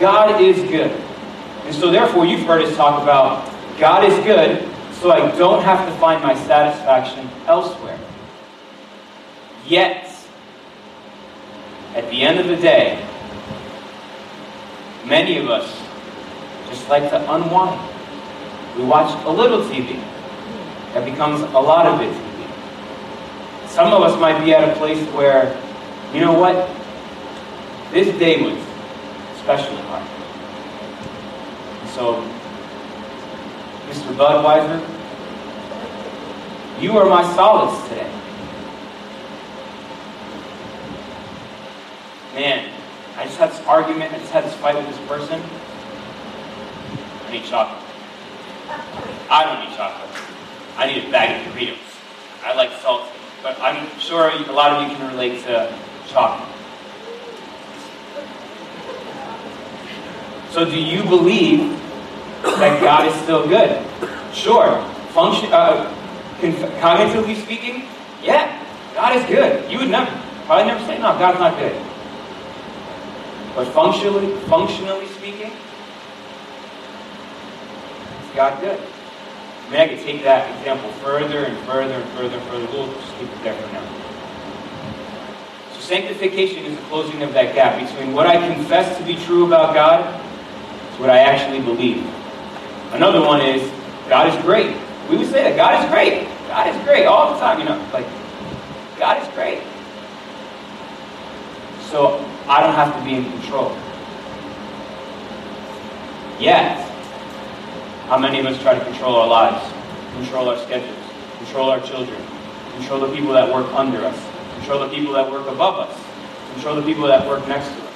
God 0.00 0.40
is 0.40 0.56
good. 0.70 0.90
And 1.64 1.74
so 1.74 1.90
therefore 1.90 2.26
you've 2.26 2.46
heard 2.46 2.62
us 2.62 2.76
talk 2.76 3.02
about 3.02 3.52
God 3.78 4.04
is 4.04 4.14
good, 4.24 4.66
so 4.94 5.10
I 5.10 5.36
don't 5.36 5.62
have 5.62 5.86
to 5.86 5.94
find 5.98 6.22
my 6.22 6.34
satisfaction 6.34 7.28
elsewhere. 7.46 7.98
Yet, 9.66 10.05
at 11.96 12.10
the 12.10 12.20
end 12.20 12.38
of 12.38 12.46
the 12.46 12.56
day, 12.56 13.02
many 15.06 15.38
of 15.38 15.48
us 15.48 15.66
just 16.68 16.86
like 16.90 17.08
to 17.08 17.32
unwind. 17.32 17.80
We 18.76 18.84
watch 18.84 19.10
a 19.24 19.30
little 19.30 19.62
TV. 19.62 19.98
That 20.92 21.06
becomes 21.06 21.40
a 21.40 21.58
lot 21.58 21.86
of 21.86 22.02
it 22.02 22.12
TV. 22.12 23.68
Some 23.68 23.94
of 23.94 24.02
us 24.02 24.20
might 24.20 24.44
be 24.44 24.52
at 24.52 24.68
a 24.68 24.76
place 24.76 25.02
where, 25.14 25.56
you 26.12 26.20
know 26.20 26.34
what? 26.34 26.68
This 27.92 28.14
day 28.18 28.42
was 28.42 28.62
especially 29.36 29.80
hard. 29.88 30.04
So, 31.94 32.20
Mr. 33.88 34.12
Budweiser, 34.14 34.82
you 36.78 36.98
are 36.98 37.08
my 37.08 37.22
solace 37.34 37.88
today. 37.88 38.05
Man, 42.36 42.70
I 43.16 43.24
just 43.24 43.38
had 43.38 43.50
this 43.50 43.60
argument, 43.64 44.12
I 44.12 44.18
just 44.18 44.30
had 44.30 44.44
this 44.44 44.52
fight 44.56 44.74
with 44.74 44.86
this 44.86 45.08
person. 45.08 45.40
I 47.24 47.32
need 47.32 47.44
chocolate. 47.44 47.82
I 49.30 49.42
don't 49.42 49.66
need 49.66 49.74
chocolate. 49.74 50.10
I 50.76 50.86
need 50.86 51.08
a 51.08 51.10
bag 51.10 51.46
of 51.46 51.54
Doritos. 51.54 51.78
I 52.44 52.54
like 52.54 52.72
salty. 52.82 53.08
but 53.42 53.58
I'm 53.58 53.88
sure 53.98 54.28
a 54.28 54.52
lot 54.52 54.70
of 54.72 54.82
you 54.82 54.98
can 54.98 55.08
relate 55.08 55.44
to 55.44 55.74
chocolate. 56.08 56.46
So 60.50 60.66
do 60.66 60.78
you 60.78 61.04
believe 61.04 61.80
that 62.42 62.82
God 62.82 63.06
is 63.08 63.14
still 63.22 63.48
good? 63.48 63.82
Sure. 64.34 64.84
Function, 65.14 65.50
uh, 65.54 65.90
cognitively 66.82 67.42
speaking, 67.42 67.88
yeah, 68.22 68.62
God 68.94 69.16
is 69.16 69.24
good. 69.24 69.72
You 69.72 69.78
would 69.78 69.88
never, 69.88 70.10
probably 70.44 70.66
never 70.66 70.84
say, 70.84 70.98
no, 70.98 71.18
God's 71.18 71.40
not 71.40 71.58
good. 71.58 71.95
But 73.56 73.68
functionally, 73.68 74.36
functionally 74.48 75.06
speaking, 75.06 75.50
is 78.20 78.34
God 78.34 78.60
good? 78.60 78.78
I 78.78 79.70
mean, 79.70 79.80
I 79.80 79.88
could 79.88 80.00
take 80.00 80.22
that 80.24 80.54
example 80.58 80.90
further 81.00 81.46
and 81.46 81.56
further 81.60 81.94
and 81.94 82.10
further 82.10 82.36
and 82.36 82.48
further. 82.48 82.66
We'll 82.66 82.92
just 82.92 83.16
keep 83.18 83.32
it 83.32 83.42
there 83.42 83.54
for 83.54 83.72
now. 83.72 83.82
So 85.72 85.80
sanctification 85.80 86.66
is 86.66 86.76
the 86.76 86.82
closing 86.84 87.22
of 87.22 87.32
that 87.32 87.54
gap 87.54 87.80
between 87.80 88.12
what 88.12 88.26
I 88.26 88.46
confess 88.52 88.98
to 88.98 89.04
be 89.04 89.16
true 89.16 89.46
about 89.46 89.72
God 89.72 90.04
and 90.04 91.00
what 91.00 91.08
I 91.08 91.20
actually 91.20 91.62
believe. 91.62 92.06
Another 92.92 93.22
one 93.22 93.40
is 93.40 93.72
God 94.06 94.28
is 94.28 94.44
great. 94.44 94.76
We 95.08 95.16
would 95.16 95.30
say 95.30 95.42
that 95.44 95.56
God 95.56 95.82
is 95.82 95.90
great. 95.90 96.28
God 96.48 96.68
is 96.68 96.84
great 96.84 97.06
all 97.06 97.32
the 97.32 97.40
time, 97.40 97.58
you 97.58 97.64
know, 97.64 97.82
like 97.90 98.06
God 98.98 99.22
is 99.22 99.28
great. 99.34 99.62
So 101.90 102.22
I 102.48 102.60
don't 102.60 102.74
have 102.74 102.96
to 102.96 103.04
be 103.04 103.16
in 103.16 103.24
control. 103.24 103.76
Yet, 106.38 106.78
how 108.08 108.18
many 108.18 108.38
of 108.38 108.46
us 108.46 108.60
try 108.62 108.78
to 108.78 108.84
control 108.84 109.16
our 109.16 109.26
lives, 109.26 109.72
control 110.14 110.48
our 110.48 110.58
schedules, 110.58 110.96
control 111.38 111.70
our 111.70 111.80
children, 111.80 112.20
control 112.74 113.00
the 113.00 113.12
people 113.12 113.32
that 113.32 113.52
work 113.52 113.66
under 113.74 114.04
us, 114.04 114.18
control 114.58 114.80
the 114.80 114.88
people 114.94 115.12
that 115.14 115.30
work 115.30 115.46
above 115.48 115.88
us, 115.88 116.00
control 116.52 116.76
the 116.76 116.82
people 116.82 117.06
that 117.06 117.26
work 117.26 117.46
next 117.48 117.66
to 117.68 117.82
us? 117.82 117.86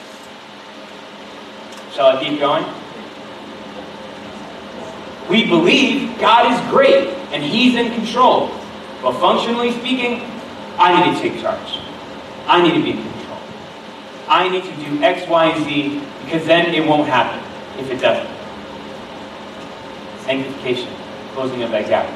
Shall 1.95 2.07
I 2.07 2.25
keep 2.25 2.40
going? 2.40 2.64
We 5.28 5.47
believe 5.47 6.19
God 6.19 6.50
is 6.50 6.71
great 6.71 7.09
and 7.33 7.42
He's 7.42 7.76
in 7.76 7.95
control. 7.95 8.49
But 9.00 9.12
functionally 9.21 9.73
speaking, 9.73 10.23
I 10.76 11.09
need 11.09 11.16
to 11.16 11.23
take 11.23 11.40
charge. 11.40 11.78
I 12.47 12.62
need 12.62 12.75
to 12.75 12.83
be. 12.83 13.10
I 14.31 14.49
need 14.49 14.65
to 14.65 14.77
do 14.77 15.03
X, 15.03 15.29
Y, 15.29 15.47
and 15.47 15.65
Z 15.65 16.03
because 16.25 16.47
then 16.47 16.73
it 16.73 16.87
won't 16.87 17.09
happen 17.09 17.39
if 17.79 17.91
it 17.91 18.01
doesn't 18.01 18.41
sanctification, 20.31 20.89
closing 21.33 21.63
of 21.63 21.73
that 21.73 21.89
gap. 21.89 22.09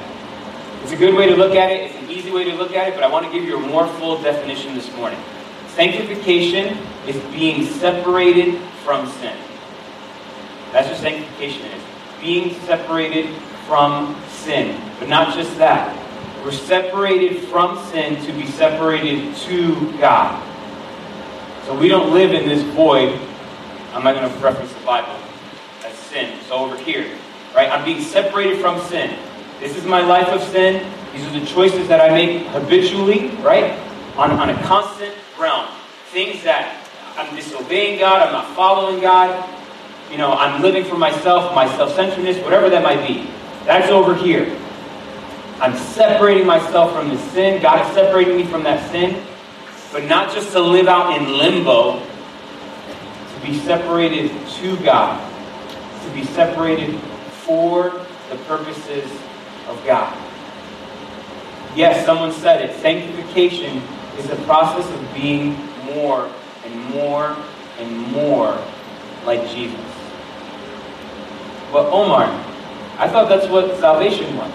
It's 0.83 0.93
a 0.93 0.97
good 0.97 1.15
way 1.15 1.27
to 1.27 1.37
look 1.37 1.57
at 1.57 1.71
it. 1.71 1.91
It's 1.91 1.99
an 1.99 2.11
easy 2.11 2.31
way 2.31 2.45
to 2.45 2.55
look 2.55 2.73
at 2.75 2.89
it, 2.89 2.95
but 2.95 3.03
I 3.03 3.09
want 3.09 3.27
to 3.27 3.33
give 3.33 3.43
you 3.45 3.57
a 3.57 3.61
more 3.61 3.89
full 3.99 4.23
definition 4.23 4.75
this 4.75 4.93
morning. 4.95 5.19
Sanctification 5.69 6.79
is 7.09 7.17
being 7.33 7.67
separated 7.67 8.61
from 8.85 9.09
sin. 9.09 9.37
That's 10.71 10.89
what 10.89 10.99
sanctification 10.99 11.67
is. 11.67 11.83
Being 12.21 12.55
separated 12.61 13.35
from 13.67 14.21
sin. 14.29 14.81
But 15.01 15.09
not 15.09 15.35
just 15.35 15.57
that. 15.59 16.01
We're 16.45 16.53
separated 16.53 17.43
from 17.49 17.83
sin 17.91 18.23
to 18.27 18.33
be 18.33 18.47
separated 18.47 19.35
to 19.37 19.99
God. 19.99 20.41
So 21.67 21.79
we 21.79 21.89
don't 21.89 22.13
live 22.13 22.33
in 22.33 22.49
this 22.49 22.63
void. 22.75 23.19
I'm 23.93 24.05
not 24.05 24.15
going 24.15 24.31
to 24.31 24.39
reference 24.39 24.73
the 24.73 24.85
Bible 24.85 25.17
as 25.85 25.95
sin. 25.95 26.39
So 26.49 26.57
over 26.57 26.77
here, 26.77 27.07
Right? 27.55 27.71
I'm 27.71 27.85
being 27.85 28.03
separated 28.03 28.61
from 28.61 28.81
sin. 28.89 29.17
This 29.61 29.77
is 29.77 29.85
my 29.85 30.01
life 30.01 30.27
of 30.29 30.43
sin. 30.43 30.85
These 31.13 31.25
are 31.25 31.39
the 31.39 31.47
choices 31.47 31.87
that 31.87 32.01
I 32.01 32.13
make 32.13 32.49
habitually, 32.49 33.29
right? 33.37 33.79
On, 34.17 34.33
on 34.33 34.51
a 34.51 34.63
constant 34.65 35.15
realm. 35.39 35.69
Things 36.09 36.43
that 36.43 36.85
I'm 37.17 37.35
disobeying 37.37 38.01
God, 38.01 38.27
I'm 38.27 38.33
not 38.33 38.57
following 38.57 39.01
God. 39.01 39.49
You 40.11 40.19
know, 40.19 40.33
I'm 40.33 40.63
living 40.63 40.85
for 40.85 40.99
myself, 40.99 41.55
my 41.55 41.69
self-centeredness, 41.77 42.43
whatever 42.43 42.69
that 42.71 42.83
might 42.83 43.07
be. 43.07 43.31
That's 43.65 43.89
over 43.89 44.17
here. 44.17 44.61
I'm 45.61 45.77
separating 45.77 46.47
myself 46.47 46.93
from 46.93 47.09
the 47.09 47.19
sin. 47.31 47.63
God 47.63 47.87
is 47.87 47.95
separating 47.95 48.37
me 48.37 48.45
from 48.47 48.65
that 48.65 48.91
sin. 48.91 49.25
But 49.95 50.07
not 50.07 50.35
just 50.35 50.51
to 50.55 50.61
live 50.61 50.89
out 50.89 51.17
in 51.17 51.39
limbo, 51.39 52.01
to 52.01 53.47
be 53.47 53.57
separated 53.61 54.29
to 54.57 54.77
God, 54.79 55.23
to 56.05 56.11
be 56.13 56.25
separated 56.25 56.99
for 57.45 58.05
the 58.29 58.35
purposes 58.49 59.09
of 59.69 59.81
God. 59.87 60.13
Yes, 61.77 62.05
someone 62.05 62.33
said 62.33 62.69
it. 62.69 62.77
Sanctification 62.81 63.81
is 64.19 64.27
the 64.27 64.35
process 64.43 64.85
of 64.91 65.15
being 65.15 65.55
more 65.85 66.29
and 66.65 66.85
more 66.87 67.37
and 67.79 67.97
more 68.11 68.61
like 69.25 69.49
Jesus. 69.51 69.79
But 71.71 71.89
Omar, 71.93 72.25
I 72.99 73.09
thought 73.09 73.29
that's 73.29 73.47
what 73.47 73.79
salvation 73.79 74.37
was. 74.37 74.51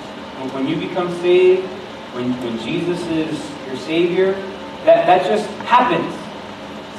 When 0.53 0.67
you 0.67 0.75
become 0.75 1.09
saved, 1.21 1.65
when, 2.13 2.33
when 2.43 2.59
Jesus 2.59 3.01
is 3.07 3.51
your 3.67 3.77
Savior, 3.77 4.33
that, 4.89 5.05
that 5.05 5.25
just 5.25 5.47
happens. 5.67 6.15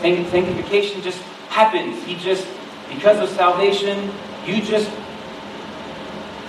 Sanctification 0.01 1.03
just 1.03 1.21
happens. 1.49 2.03
He 2.05 2.15
just, 2.15 2.47
because 2.89 3.19
of 3.19 3.29
salvation, 3.37 4.13
you 4.47 4.63
just 4.63 4.91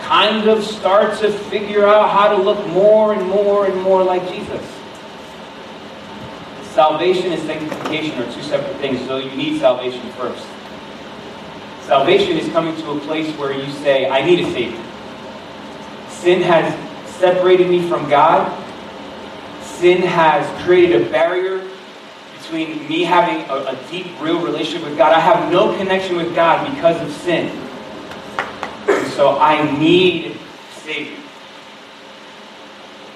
kind 0.01 0.47
of 0.47 0.63
start 0.63 1.17
to 1.19 1.32
figure 1.32 1.86
out 1.88 2.10
how 2.12 2.30
to 2.36 2.41
look 2.41 2.65
more 2.67 3.13
and 3.13 3.27
more 3.27 3.65
and 3.65 3.82
more 3.82 4.04
like 4.04 4.21
Jesus. 4.32 4.62
Salvation 6.73 7.34
and 7.34 7.41
sanctification 7.41 8.21
are 8.21 8.32
two 8.32 8.43
separate 8.43 8.75
things, 8.77 9.06
so 9.08 9.17
you 9.17 9.32
need 9.36 9.60
salvation 9.60 10.08
first. 10.12 10.45
Salvation 11.82 12.38
is 12.38 12.47
coming 12.54 12.75
to 12.77 12.91
a 12.91 12.99
place 12.99 13.36
where 13.38 13.51
you 13.51 13.69
say, 13.73 14.08
I 14.08 14.23
need 14.23 14.39
a 14.39 14.51
Savior. 14.54 14.84
Sin 16.10 16.41
has 16.43 16.71
separated 17.15 17.69
me 17.69 17.88
from 17.89 18.08
God. 18.10 18.58
Sin 19.82 20.04
has 20.04 20.46
created 20.63 21.02
a 21.02 21.10
barrier 21.10 21.67
between 22.38 22.88
me 22.88 23.02
having 23.02 23.50
a, 23.50 23.56
a 23.72 23.88
deep, 23.89 24.06
real 24.22 24.39
relationship 24.39 24.88
with 24.88 24.96
God. 24.96 25.12
I 25.12 25.20
have 25.20 25.52
no 25.52 25.76
connection 25.76 26.17
with 26.17 26.36
God 26.36 26.72
because 26.72 27.02
of 27.02 27.12
sin. 27.24 27.48
And 28.88 29.08
so 29.13 29.39
I 29.39 29.76
need 29.80 30.38
Savior. 30.84 31.17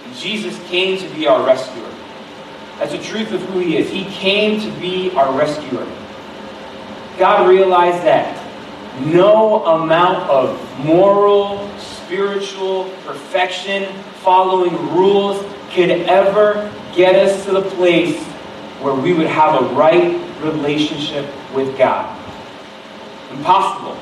And 0.05 0.15
Jesus 0.15 0.59
came 0.67 0.97
to 0.97 1.07
be 1.13 1.27
our 1.27 1.45
rescuer. 1.45 1.87
That's 2.79 2.93
the 2.93 3.03
truth 3.03 3.31
of 3.31 3.43
who 3.43 3.59
he 3.59 3.77
is. 3.77 3.91
He 3.91 4.05
came 4.05 4.59
to 4.59 4.79
be 4.79 5.11
our 5.11 5.37
rescuer. 5.37 5.85
God 7.19 7.47
realized 7.47 8.03
that 8.05 8.41
no 9.05 9.63
amount 9.65 10.27
of 10.31 10.59
moral, 10.83 11.69
spiritual 11.77 12.85
perfection, 13.05 13.93
following 14.23 14.73
rules, 14.95 15.45
could 15.75 15.89
ever 15.89 16.71
get 16.95 17.15
us 17.15 17.43
to 17.43 17.51
the 17.51 17.61
place 17.61 18.17
where 18.81 18.95
we 18.95 19.13
would 19.13 19.27
have 19.27 19.61
a 19.61 19.65
right 19.75 20.15
relationship 20.41 21.29
with 21.53 21.77
God. 21.77 22.09
Impossible. 23.31 23.97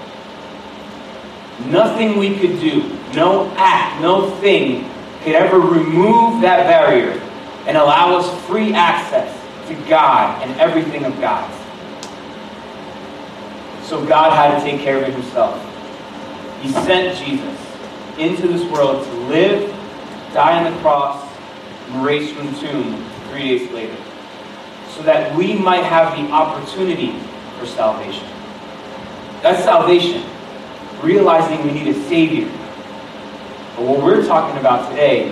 Nothing 1.70 2.18
we 2.20 2.38
could 2.38 2.60
do, 2.60 2.98
no 3.16 3.52
act, 3.58 4.02
no 4.02 4.30
thing 4.38 4.90
could 5.24 5.34
ever 5.34 5.60
remove 5.60 6.42
that 6.42 6.68
barrier 6.68 7.20
and 7.66 7.76
allow 7.76 8.18
us 8.18 8.46
free 8.46 8.74
access 8.74 9.36
to 9.68 9.76
God 9.90 10.42
and 10.44 10.60
everything 10.60 11.06
of 11.06 11.20
God's. 11.20 11.56
So 13.88 14.06
God 14.06 14.32
had 14.32 14.60
to 14.60 14.64
take 14.64 14.82
care 14.82 14.98
of 14.98 15.04
it 15.04 15.14
himself. 15.14 15.60
He 16.62 16.70
sent 16.70 17.18
Jesus 17.18 17.60
into 18.20 18.48
this 18.48 18.64
world 18.72 19.04
to 19.06 19.14
live, 19.28 19.70
die 20.34 20.64
on 20.64 20.72
the 20.72 20.80
cross, 20.82 21.33
and 21.88 22.06
raise 22.06 22.32
from 22.32 22.48
the 22.48 22.60
tomb 22.60 23.10
three 23.30 23.58
days 23.58 23.72
later. 23.72 23.96
So 24.96 25.02
that 25.04 25.36
we 25.36 25.54
might 25.54 25.84
have 25.84 26.16
the 26.16 26.32
opportunity 26.32 27.18
for 27.58 27.66
salvation. 27.66 28.28
That's 29.42 29.64
salvation 29.64 30.24
realizing 31.04 31.64
we 31.66 31.74
need 31.74 31.88
a 31.88 32.08
Savior. 32.08 32.48
But 33.76 33.86
what 33.86 34.04
we're 34.04 34.26
talking 34.26 34.58
about 34.58 34.90
today 34.90 35.30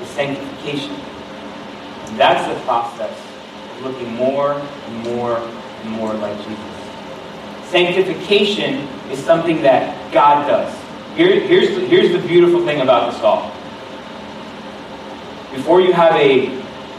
is 0.00 0.08
sanctification. 0.08 0.92
And 0.92 2.18
that's 2.18 2.52
the 2.52 2.64
process 2.64 3.16
of 3.70 3.82
looking 3.82 4.12
more 4.14 4.54
and 4.54 5.02
more 5.04 5.38
and 5.38 5.90
more 5.90 6.12
like 6.14 6.36
Jesus. 6.38 7.70
Sanctification 7.70 8.88
is 9.10 9.18
something 9.18 9.62
that 9.62 10.12
God 10.12 10.46
does. 10.48 10.74
Here, 11.16 11.38
here's, 11.40 11.68
the, 11.76 11.86
here's 11.86 12.10
the 12.10 12.26
beautiful 12.26 12.64
thing 12.64 12.80
about 12.80 13.12
this 13.12 13.22
all. 13.22 13.53
Before 15.54 15.80
you 15.80 15.92
have 15.92 16.14
a 16.14 16.48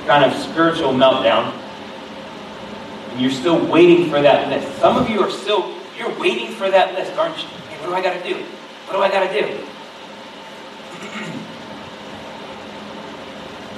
kind 0.07 0.23
of 0.23 0.33
spiritual 0.39 0.93
meltdown, 0.93 1.53
and 3.11 3.21
you're 3.21 3.31
still 3.31 3.63
waiting 3.65 4.09
for 4.09 4.21
that 4.21 4.49
list. 4.49 4.77
Some 4.79 4.97
of 4.97 5.09
you 5.09 5.19
are 5.21 5.29
still, 5.29 5.73
you're 5.97 6.17
waiting 6.19 6.51
for 6.51 6.69
that 6.69 6.93
list, 6.93 7.17
aren't 7.17 7.37
you? 7.37 7.43
What 7.79 7.87
do 7.89 7.95
I 7.95 8.01
got 8.01 8.21
to 8.21 8.23
do? 8.27 8.35
What 8.85 8.93
do 8.93 9.01
I 9.01 9.09
got 9.09 9.27
to 9.27 9.33
do? 9.33 9.45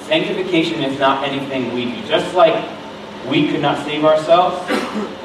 Sanctification 0.07 0.83
is 0.83 0.99
not 0.99 1.23
anything 1.27 1.73
we 1.73 1.85
do. 1.85 2.07
Just 2.07 2.33
like 2.35 2.67
we 3.27 3.49
could 3.49 3.61
not 3.61 3.83
save 3.85 4.05
ourselves, 4.05 4.57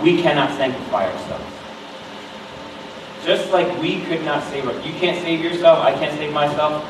we 0.02 0.20
cannot 0.20 0.50
sanctify 0.56 1.10
ourselves. 1.10 1.44
Just 3.24 3.52
like 3.52 3.80
we 3.80 4.02
could 4.02 4.24
not 4.24 4.42
save 4.50 4.66
us. 4.66 4.84
You 4.84 4.92
can't 4.94 5.22
save 5.22 5.40
yourself, 5.40 5.78
I 5.78 5.92
can't 5.92 6.12
save 6.18 6.32
myself. 6.32 6.84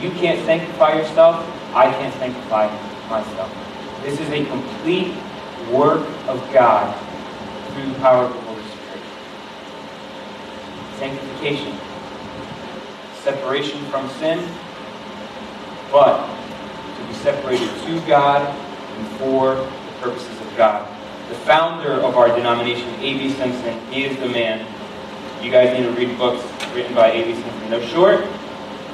You 0.00 0.10
can't 0.10 0.44
sanctify 0.44 0.94
yourself, 0.94 1.44
I 1.74 1.90
can't 1.92 2.14
sanctify 2.14 2.68
myself. 3.08 3.52
This 4.02 4.20
is 4.20 4.28
a 4.30 4.44
complete 4.46 5.14
work 5.70 6.06
of 6.26 6.40
God 6.52 6.96
through 7.72 7.92
the 7.92 7.98
power 7.98 8.24
of 8.24 8.32
the 8.32 8.40
Holy 8.40 8.62
Spirit. 8.62 9.02
Sanctification. 10.98 11.78
Separation 13.22 13.84
from 13.86 14.08
sin, 14.10 14.38
but 15.92 16.26
to 16.96 17.06
be 17.06 17.14
separated 17.14 17.68
to 17.84 18.00
God 18.06 18.48
and 18.48 19.08
for 19.18 19.56
the 19.56 19.92
purposes 20.00 20.40
of 20.40 20.56
God. 20.56 20.88
The 21.28 21.34
founder 21.34 21.92
of 22.00 22.16
our 22.16 22.28
denomination, 22.28 22.88
A.B. 23.00 23.30
Simpson, 23.30 23.78
he 23.92 24.04
is 24.04 24.16
the 24.18 24.28
man. 24.28 24.66
You 25.42 25.50
guys 25.50 25.76
need 25.78 25.84
to 25.84 25.92
read 25.92 26.16
books 26.16 26.42
written 26.74 26.94
by 26.94 27.10
A.B. 27.10 27.34
Simpson. 27.34 27.70
They're 27.70 27.86
short, 27.88 28.26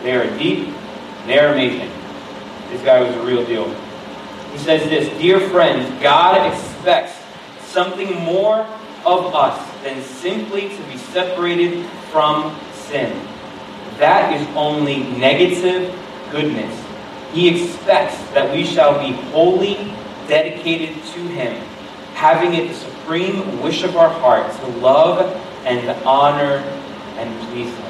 they 0.02 0.16
are 0.16 0.26
deep, 0.36 0.74
they 1.26 1.38
are 1.38 1.52
amazing. 1.52 1.93
This 2.70 2.82
guy 2.82 3.00
was 3.00 3.14
a 3.16 3.22
real 3.22 3.44
deal. 3.44 3.68
He 4.52 4.58
says 4.58 4.88
this 4.88 5.08
Dear 5.20 5.40
friends, 5.50 5.88
God 6.02 6.52
expects 6.52 7.14
something 7.60 8.14
more 8.22 8.66
of 9.04 9.34
us 9.34 9.82
than 9.82 10.02
simply 10.02 10.68
to 10.68 10.82
be 10.84 10.96
separated 10.96 11.84
from 12.10 12.58
sin. 12.72 13.12
That 13.98 14.32
is 14.32 14.46
only 14.56 15.04
negative 15.18 15.94
goodness. 16.30 16.84
He 17.32 17.48
expects 17.48 18.16
that 18.30 18.52
we 18.52 18.64
shall 18.64 18.98
be 18.98 19.12
wholly 19.30 19.92
dedicated 20.28 20.94
to 21.14 21.20
Him, 21.28 21.54
having 22.14 22.54
it 22.54 22.68
the 22.68 22.74
supreme 22.74 23.60
wish 23.60 23.82
of 23.82 23.96
our 23.96 24.08
heart 24.08 24.50
to 24.60 24.66
love 24.78 25.20
and 25.64 25.88
honor 26.06 26.58
and 27.18 27.48
please 27.48 27.74
Him. 27.74 27.83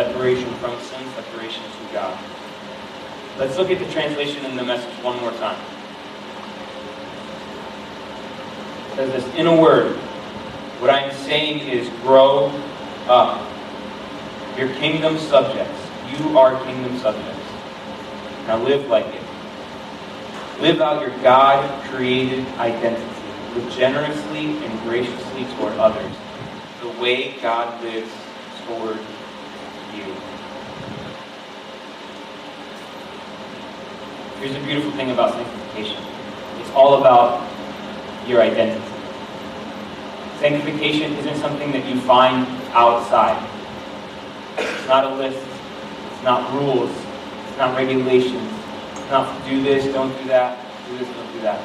Separation 0.00 0.50
from 0.54 0.80
sin, 0.80 1.06
separation 1.14 1.62
to 1.62 1.92
God. 1.92 2.18
Let's 3.36 3.58
look 3.58 3.70
at 3.70 3.78
the 3.78 3.92
translation 3.92 4.46
in 4.46 4.56
the 4.56 4.64
message 4.64 4.94
one 5.04 5.20
more 5.20 5.30
time. 5.32 5.60
It 8.92 8.96
says 8.96 9.12
this 9.12 9.34
in 9.34 9.46
a 9.46 9.60
word. 9.60 9.98
What 10.80 10.88
I'm 10.88 11.12
saying 11.26 11.68
is 11.68 11.86
grow 12.00 12.46
up. 13.08 13.46
Your 14.56 14.72
kingdom 14.76 15.18
subjects. 15.18 15.78
You 16.16 16.38
are 16.38 16.58
kingdom 16.64 16.96
subjects. 17.00 17.46
Now 18.46 18.56
live 18.56 18.86
like 18.86 19.04
it. 19.04 19.22
Live 20.62 20.80
out 20.80 21.02
your 21.02 21.14
God 21.22 21.84
created 21.90 22.46
identity. 22.56 23.04
Live 23.54 23.70
generously 23.76 24.64
and 24.64 24.80
graciously 24.80 25.44
toward 25.56 25.74
others. 25.74 26.16
The 26.80 26.88
way 27.02 27.38
God 27.42 27.84
lives 27.84 28.10
toward 28.66 28.98
you. 29.96 30.14
Here's 34.38 34.54
the 34.54 34.64
beautiful 34.64 34.90
thing 34.92 35.10
about 35.10 35.34
sanctification 35.34 36.02
it's 36.60 36.70
all 36.70 37.00
about 37.00 37.48
your 38.28 38.42
identity. 38.42 38.84
Sanctification 40.38 41.12
isn't 41.14 41.36
something 41.36 41.72
that 41.72 41.84
you 41.86 42.00
find 42.00 42.46
outside. 42.72 43.36
It's 44.56 44.86
not 44.86 45.04
a 45.04 45.14
list. 45.14 45.44
It's 46.12 46.22
not 46.22 46.52
rules. 46.52 46.90
It's 47.48 47.58
not 47.58 47.76
regulations. 47.76 48.50
It's 48.92 49.10
not 49.10 49.48
do 49.48 49.62
this, 49.62 49.84
don't 49.92 50.16
do 50.22 50.28
that, 50.28 50.64
do 50.86 50.98
this, 50.98 51.08
don't 51.08 51.32
do 51.32 51.40
that. 51.40 51.60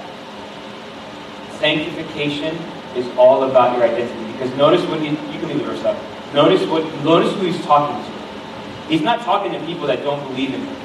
Sanctification 1.59 2.57
is 2.95 3.05
all 3.17 3.43
about 3.43 3.77
your 3.77 3.85
identity. 3.88 4.31
Because 4.33 4.53
notice 4.57 4.85
what 4.88 4.99
he, 4.99 5.09
you 5.09 5.39
can 5.39 5.47
leave 5.47 5.59
the 5.59 5.65
verse 5.65 5.83
up. 5.83 5.97
Notice 6.33 6.67
what 6.67 6.83
notice 7.03 7.33
who 7.35 7.45
he's 7.45 7.63
talking 7.65 7.95
to. 8.03 8.14
He's 8.87 9.01
not 9.01 9.21
talking 9.21 9.51
to 9.51 9.59
people 9.65 9.87
that 9.87 10.03
don't 10.03 10.25
believe 10.27 10.53
in 10.53 10.61
him. 10.61 10.75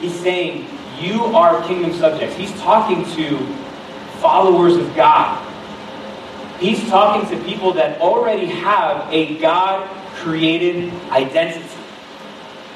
He's 0.00 0.18
saying, 0.20 0.66
You 1.00 1.24
are 1.24 1.66
kingdom 1.66 1.92
subjects. 1.94 2.36
He's 2.36 2.52
talking 2.60 3.04
to 3.16 3.38
followers 4.20 4.76
of 4.76 4.94
God. 4.94 5.42
He's 6.60 6.86
talking 6.88 7.28
to 7.30 7.44
people 7.44 7.72
that 7.74 8.00
already 8.00 8.46
have 8.46 9.12
a 9.12 9.38
God 9.38 9.88
created 10.16 10.92
identity. 11.10 11.66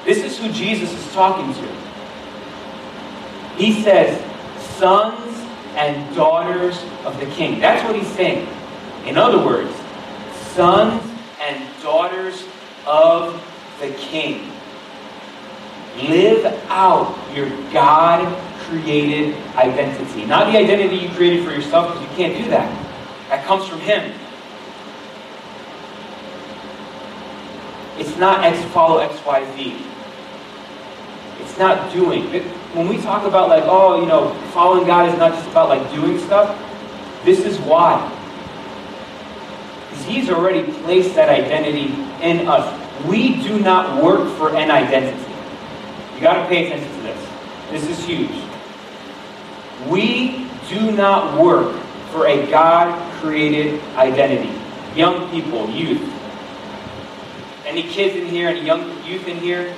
This 0.05 0.19
is 0.19 0.39
who 0.39 0.51
Jesus 0.53 0.93
is 0.93 1.13
talking 1.13 1.53
to. 1.55 1.69
He 3.57 3.83
says, 3.83 4.23
Sons 4.77 5.37
and 5.75 6.15
daughters 6.17 6.83
of 7.05 7.19
the 7.21 7.27
king. 7.27 7.61
That's 7.61 7.85
what 7.87 7.95
he's 7.97 8.11
saying. 8.15 8.49
In 9.05 9.17
other 9.17 9.45
words, 9.45 9.75
sons 10.55 11.03
and 11.41 11.83
daughters 11.83 12.45
of 12.87 13.43
the 13.81 13.91
King. 13.95 14.53
Live 15.97 16.45
out 16.69 17.19
your 17.35 17.49
God 17.73 18.37
created 18.61 19.35
identity. 19.57 20.25
Not 20.27 20.53
the 20.53 20.59
identity 20.59 20.97
you 20.97 21.09
created 21.11 21.45
for 21.45 21.51
yourself, 21.51 21.93
because 21.93 22.09
you 22.09 22.17
can't 22.17 22.45
do 22.45 22.51
that. 22.51 22.69
That 23.29 23.45
comes 23.45 23.67
from 23.67 23.81
Him. 23.81 24.13
It's 27.99 28.17
not 28.17 28.45
X 28.45 28.63
follow 28.73 28.99
X, 28.99 29.25
Y, 29.25 29.57
Z. 29.57 29.77
It's 31.41 31.59
not 31.59 31.93
doing. 31.93 32.25
When 32.75 32.89
we 32.89 32.99
talk 32.99 33.27
about 33.27 33.49
like, 33.49 33.65
oh, 33.67 34.01
you 34.01 34.07
know, 34.07 34.33
following 34.53 34.87
God 34.87 35.09
is 35.09 35.19
not 35.19 35.33
just 35.33 35.51
about 35.51 35.69
like 35.69 35.91
doing 35.93 36.19
stuff, 36.19 36.57
this 37.25 37.41
is 37.41 37.59
why. 37.59 38.09
Because 39.89 40.05
He's 40.05 40.31
already 40.31 40.63
placed 40.83 41.15
that 41.17 41.29
identity 41.29 41.93
in 42.23 42.47
us. 42.47 42.80
We 43.07 43.43
do 43.43 43.59
not 43.59 44.03
work 44.03 44.37
for 44.37 44.55
an 44.57 44.71
identity. 44.71 45.25
You 46.15 46.21
got 46.21 46.43
to 46.43 46.49
pay 46.49 46.67
attention 46.67 46.95
to 46.97 47.03
this. 47.03 47.29
This 47.71 47.99
is 47.99 48.05
huge. 48.05 48.45
We 49.89 50.47
do 50.69 50.93
not 50.93 51.41
work 51.41 51.75
for 52.11 52.27
a 52.27 52.47
God 52.51 53.13
created 53.21 53.81
identity. 53.97 54.53
Young 54.95 55.31
people, 55.31 55.71
youth. 55.71 56.03
Any 57.65 57.85
kids 57.85 58.17
in 58.17 58.27
here, 58.27 58.49
any 58.49 58.65
young 58.65 59.05
youth 59.05 59.29
in 59.29 59.39
here? 59.39 59.75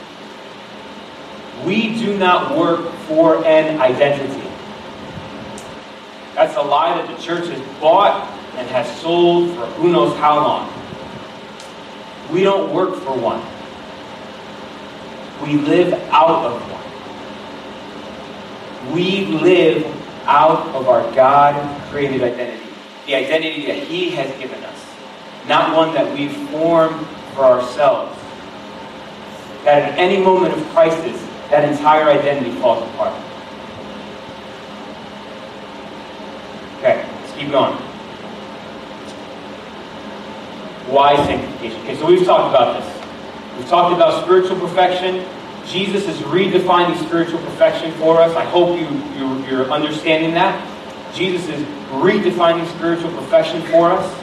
We 1.65 1.99
do 1.99 2.19
not 2.19 2.59
work 2.59 2.91
for 3.07 3.45
an 3.45 3.81
identity. 3.81 4.49
That's 6.35 6.57
a 6.57 6.63
lie 6.63 7.01
that 7.01 7.15
the 7.15 7.23
church 7.23 7.47
has 7.49 7.81
bought 7.81 8.29
and 8.57 8.67
has 8.69 9.01
sold 9.01 9.55
for 9.55 9.67
who 9.67 9.93
knows 9.93 10.17
how 10.17 10.37
long. 10.37 10.82
We 12.33 12.43
don't 12.43 12.73
work 12.73 12.97
for 12.97 13.15
one. 13.15 13.43
We 15.47 15.59
live 15.59 15.93
out 16.11 16.47
of 16.47 16.63
one. 16.71 16.83
We 18.95 19.27
live 19.27 19.85
out 20.25 20.67
of 20.69 20.89
our 20.89 21.03
God 21.15 21.55
created 21.91 22.23
identity. 22.23 22.71
The 23.07 23.17
identity 23.17 23.67
that 23.67 23.83
He 23.83 24.13
has 24.13 24.35
given 24.39 24.65
us. 24.65 24.87
Not 25.47 25.77
one 25.77 25.93
that 25.95 26.11
we 26.17 26.29
form 26.29 27.05
for 27.35 27.45
ourselves. 27.45 28.19
That 29.65 29.93
at 29.93 29.99
any 29.99 30.23
moment 30.23 30.55
of 30.55 30.65
crisis, 30.69 31.21
that 31.51 31.71
entire 31.71 32.09
identity 32.09 32.53
falls 32.61 32.89
apart. 32.95 33.13
Okay, 36.79 37.05
let's 37.21 37.33
keep 37.35 37.51
going. 37.51 37.77
Why 40.93 41.17
sanctification? 41.25 41.81
Okay, 41.81 41.97
so 41.97 42.05
we've 42.05 42.27
talked 42.27 42.55
about 42.55 42.79
this. 42.79 43.57
We've 43.57 43.67
talked 43.67 43.95
about 43.95 44.23
spiritual 44.25 44.61
perfection. 44.61 45.25
Jesus 45.67 46.07
is 46.07 46.19
redefining 46.27 47.03
spiritual 47.07 47.39
perfection 47.39 47.93
for 47.93 48.21
us. 48.21 48.37
I 48.37 48.45
hope 48.45 48.79
you, 48.79 48.87
you, 49.17 49.47
you're 49.47 49.71
understanding 49.71 50.35
that. 50.35 50.53
Jesus 51.15 51.49
is 51.49 51.65
redefining 51.93 52.69
spiritual 52.77 53.11
perfection 53.13 53.63
for 53.63 53.91
us. 53.91 54.23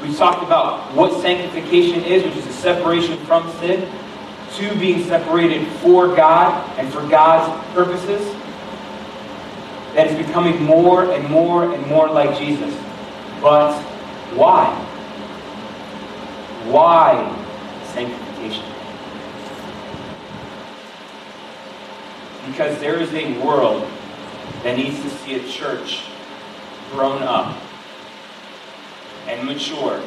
We've 0.00 0.16
talked 0.16 0.42
about 0.42 0.90
what 0.94 1.20
sanctification 1.20 2.02
is, 2.04 2.24
which 2.24 2.36
is 2.36 2.46
a 2.46 2.52
separation 2.54 3.18
from 3.26 3.52
sin, 3.58 3.86
to 4.54 4.74
being 4.80 5.04
separated 5.04 5.68
for 5.82 6.16
God 6.16 6.78
and 6.78 6.90
for 6.90 7.06
God's 7.08 7.52
purposes. 7.74 8.26
That 9.92 10.06
is 10.06 10.26
becoming 10.26 10.62
more 10.62 11.10
and 11.12 11.28
more 11.28 11.74
and 11.74 11.86
more 11.88 12.08
like 12.08 12.38
Jesus. 12.38 12.74
But 13.42 13.78
why? 14.32 14.92
Why 16.64 17.28
sanctification? 17.92 18.64
Because 22.46 22.78
there 22.80 22.98
is 23.00 23.12
a 23.12 23.38
world 23.44 23.86
that 24.62 24.76
needs 24.76 25.00
to 25.02 25.10
see 25.10 25.34
a 25.34 25.48
church 25.48 26.04
grown 26.90 27.22
up 27.22 27.60
and 29.28 29.46
mature 29.46 30.02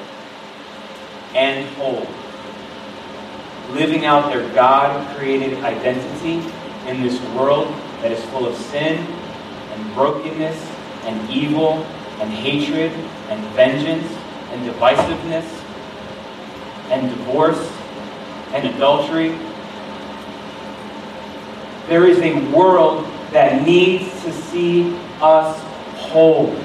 and 1.35 1.67
whole. 1.75 2.07
living 3.71 4.05
out 4.05 4.31
their 4.31 4.47
God 4.53 5.05
created 5.17 5.61
identity 5.63 6.41
in 6.87 7.01
this 7.01 7.19
world 7.35 7.67
that 8.01 8.11
is 8.11 8.23
full 8.25 8.47
of 8.47 8.55
sin 8.55 8.97
and 8.97 9.93
brokenness 9.93 10.57
and 11.03 11.29
evil 11.29 11.83
and 12.21 12.31
hatred 12.31 12.91
and 13.29 13.43
vengeance 13.49 14.07
and 14.51 14.65
divisiveness 14.65 15.66
and 16.89 17.09
divorce 17.09 17.71
and 18.53 18.67
adultery. 18.67 19.37
There 21.87 22.07
is 22.07 22.19
a 22.19 22.33
world 22.51 23.05
that 23.31 23.65
needs 23.65 24.09
to 24.23 24.33
see 24.33 24.97
us 25.21 25.59
whole. 25.95 26.55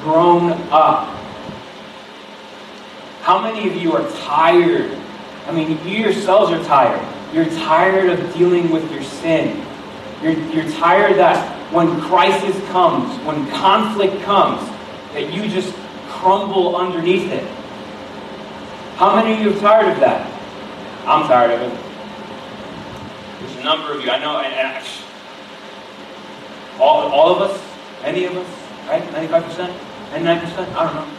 Grown 0.00 0.52
up. 0.70 1.08
How 3.22 3.40
many 3.40 3.68
of 3.68 3.76
you 3.76 3.92
are 3.92 4.10
tired? 4.22 4.96
I 5.46 5.52
mean, 5.52 5.70
you 5.86 5.98
yourselves 5.98 6.52
are 6.52 6.62
tired. 6.64 7.06
You're 7.32 7.44
tired 7.46 8.10
of 8.10 8.34
dealing 8.34 8.70
with 8.70 8.90
your 8.90 9.02
sin. 9.02 9.64
You're, 10.22 10.32
you're 10.50 10.70
tired 10.72 11.16
that 11.16 11.56
when 11.72 12.00
crisis 12.00 12.56
comes, 12.70 13.16
when 13.24 13.48
conflict 13.50 14.20
comes, 14.22 14.68
that 15.12 15.32
you 15.32 15.48
just 15.48 15.74
crumble 16.20 16.76
underneath 16.76 17.32
it. 17.32 17.44
How 18.96 19.16
many 19.16 19.32
of 19.32 19.40
you 19.40 19.56
are 19.56 19.60
tired 19.60 19.92
of 19.92 20.00
that? 20.00 20.30
I'm 21.06 21.26
tired 21.26 21.52
of 21.52 21.62
it. 21.62 21.80
There's 23.40 23.56
a 23.56 23.64
number 23.64 23.94
of 23.94 24.04
you. 24.04 24.10
I 24.10 24.18
know, 24.18 24.38
and, 24.38 24.52
and 24.52 24.86
all, 26.78 27.10
all 27.10 27.34
of 27.34 27.50
us, 27.50 27.58
any 28.04 28.26
of 28.26 28.36
us, 28.36 28.46
right? 28.86 29.02
95%? 29.02 29.72
99%? 30.10 30.74
I 30.74 30.84
don't 30.84 30.94
know. 30.94 31.16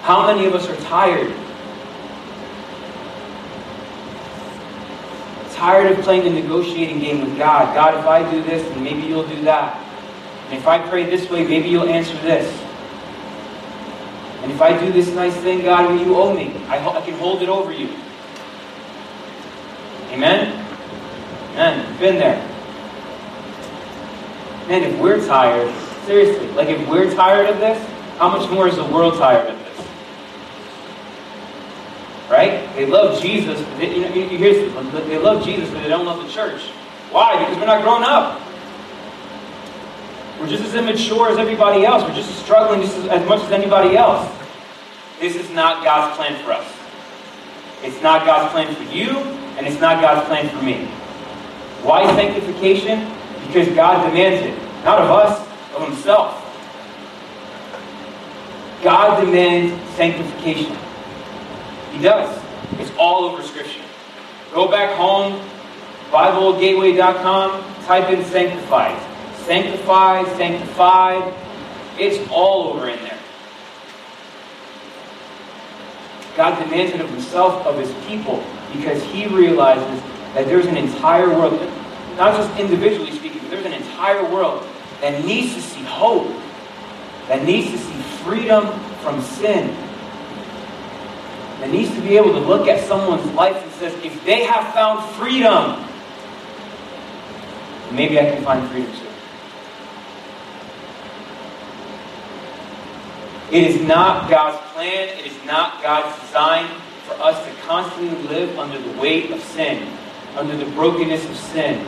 How 0.00 0.26
many 0.26 0.46
of 0.46 0.54
us 0.54 0.66
are 0.68 0.76
tired? 0.76 1.30
Tired 5.52 5.92
of 5.92 6.02
playing 6.02 6.24
the 6.24 6.40
negotiating 6.40 7.00
game 7.00 7.20
with 7.20 7.36
God. 7.36 7.74
God, 7.74 7.98
if 7.98 8.06
I 8.06 8.28
do 8.30 8.42
this, 8.42 8.66
then 8.70 8.82
maybe 8.82 9.02
you'll 9.02 9.28
do 9.28 9.42
that. 9.42 9.76
And 10.46 10.54
if 10.54 10.66
I 10.66 10.78
pray 10.78 11.04
this 11.04 11.28
way, 11.28 11.46
maybe 11.46 11.68
you'll 11.68 11.88
answer 11.88 12.14
this. 12.22 12.62
And 14.42 14.50
if 14.50 14.60
I 14.60 14.78
do 14.78 14.92
this 14.92 15.08
nice 15.14 15.36
thing, 15.36 15.62
God, 15.62 15.88
will 15.88 16.04
you 16.04 16.16
owe 16.16 16.34
me? 16.34 16.52
I, 16.66 16.84
I 16.84 17.00
can 17.00 17.14
hold 17.14 17.42
it 17.42 17.48
over 17.48 17.72
you. 17.72 17.88
Amen? 20.10 20.58
Amen. 21.52 21.98
Been 21.98 22.18
there. 22.18 22.48
Man, 24.68 24.82
if 24.82 24.98
we're 24.98 25.24
tired, 25.26 25.72
seriously, 26.06 26.48
like 26.48 26.68
if 26.68 26.88
we're 26.88 27.14
tired 27.14 27.48
of 27.48 27.60
this, 27.60 27.78
how 28.18 28.28
much 28.36 28.50
more 28.50 28.66
is 28.66 28.76
the 28.76 28.84
world 28.84 29.14
tired 29.14 29.48
of 29.50 29.58
this? 29.58 29.86
Right? 32.28 32.68
They 32.74 32.86
love 32.86 33.22
Jesus, 33.22 33.60
they, 33.78 33.94
you 33.94 34.00
know, 34.02 34.10
they 34.10 35.18
love 35.18 35.44
Jesus, 35.44 35.70
but 35.70 35.82
they 35.82 35.88
don't 35.88 36.04
love 36.04 36.24
the 36.24 36.30
church. 36.30 36.62
Why? 37.10 37.38
Because 37.38 37.58
we're 37.58 37.66
not 37.66 37.82
grown 37.82 38.02
up. 38.02 38.41
We're 40.42 40.48
just 40.48 40.64
as 40.64 40.74
immature 40.74 41.28
as 41.28 41.38
everybody 41.38 41.84
else. 41.84 42.02
We're 42.02 42.16
just 42.16 42.36
struggling 42.42 42.80
just 42.80 42.96
as, 43.06 43.28
much 43.28 43.44
as 43.44 43.52
anybody 43.52 43.96
else. 43.96 44.28
This 45.20 45.36
is 45.36 45.48
not 45.50 45.84
God's 45.84 46.16
plan 46.16 46.44
for 46.44 46.50
us. 46.50 46.66
It's 47.84 48.02
not 48.02 48.26
God's 48.26 48.50
plan 48.50 48.74
for 48.74 48.82
you, 48.92 49.10
and 49.56 49.68
it's 49.68 49.80
not 49.80 50.02
God's 50.02 50.26
plan 50.26 50.48
for 50.48 50.60
me. 50.64 50.86
Why 51.84 52.04
sanctification? 52.16 53.08
Because 53.46 53.68
God 53.76 54.04
demands 54.08 54.44
it. 54.44 54.84
Not 54.84 55.00
of 55.02 55.10
us, 55.12 55.48
of 55.76 55.86
Himself. 55.86 56.36
God 58.82 59.24
demands 59.24 59.80
sanctification. 59.94 60.76
He 61.92 62.02
does. 62.02 62.36
It's 62.80 62.90
all 62.98 63.26
over 63.26 63.44
Scripture. 63.44 63.84
Go 64.52 64.68
back 64.68 64.96
home, 64.96 65.40
BibleGateway.com, 66.10 67.84
type 67.84 68.10
in 68.10 68.24
sanctified. 68.24 69.11
Sanctified, 69.44 70.26
sanctified. 70.36 71.34
It's 71.98 72.30
all 72.30 72.72
over 72.72 72.88
in 72.88 72.98
there. 73.02 73.18
God 76.36 76.62
demands 76.62 76.94
it 76.94 77.00
of 77.00 77.10
himself, 77.10 77.66
of 77.66 77.78
his 77.78 77.92
people, 78.06 78.42
because 78.72 79.02
he 79.04 79.26
realizes 79.26 80.02
that 80.34 80.46
there's 80.46 80.66
an 80.66 80.76
entire 80.76 81.28
world, 81.28 81.60
not 82.16 82.34
just 82.34 82.58
individually 82.58 83.10
speaking, 83.12 83.40
but 83.40 83.50
there's 83.50 83.66
an 83.66 83.74
entire 83.74 84.24
world 84.32 84.66
that 85.00 85.24
needs 85.24 85.54
to 85.54 85.60
see 85.60 85.82
hope, 85.82 86.28
that 87.28 87.44
needs 87.44 87.70
to 87.70 87.78
see 87.78 88.00
freedom 88.24 88.66
from 89.00 89.20
sin, 89.20 89.76
that 91.60 91.70
needs 91.70 91.94
to 91.94 92.00
be 92.00 92.16
able 92.16 92.32
to 92.32 92.40
look 92.40 92.66
at 92.66 92.82
someone's 92.88 93.26
life 93.34 93.62
and 93.62 93.72
says, 93.72 93.92
if 94.04 94.24
they 94.24 94.44
have 94.44 94.72
found 94.72 95.04
freedom, 95.16 95.84
maybe 97.94 98.18
I 98.18 98.24
can 98.24 98.42
find 98.42 98.66
freedom 98.70 98.90
too. 98.92 99.11
It 103.52 103.64
is 103.64 103.82
not 103.82 104.30
God's 104.30 104.56
plan, 104.72 105.10
it 105.10 105.26
is 105.26 105.44
not 105.44 105.82
God's 105.82 106.18
design 106.22 106.66
for 107.04 107.12
us 107.22 107.36
to 107.44 107.52
constantly 107.66 108.26
live 108.26 108.58
under 108.58 108.78
the 108.78 108.98
weight 108.98 109.30
of 109.30 109.42
sin, 109.42 109.92
under 110.36 110.56
the 110.56 110.64
brokenness 110.70 111.22
of 111.28 111.36
sin. 111.36 111.86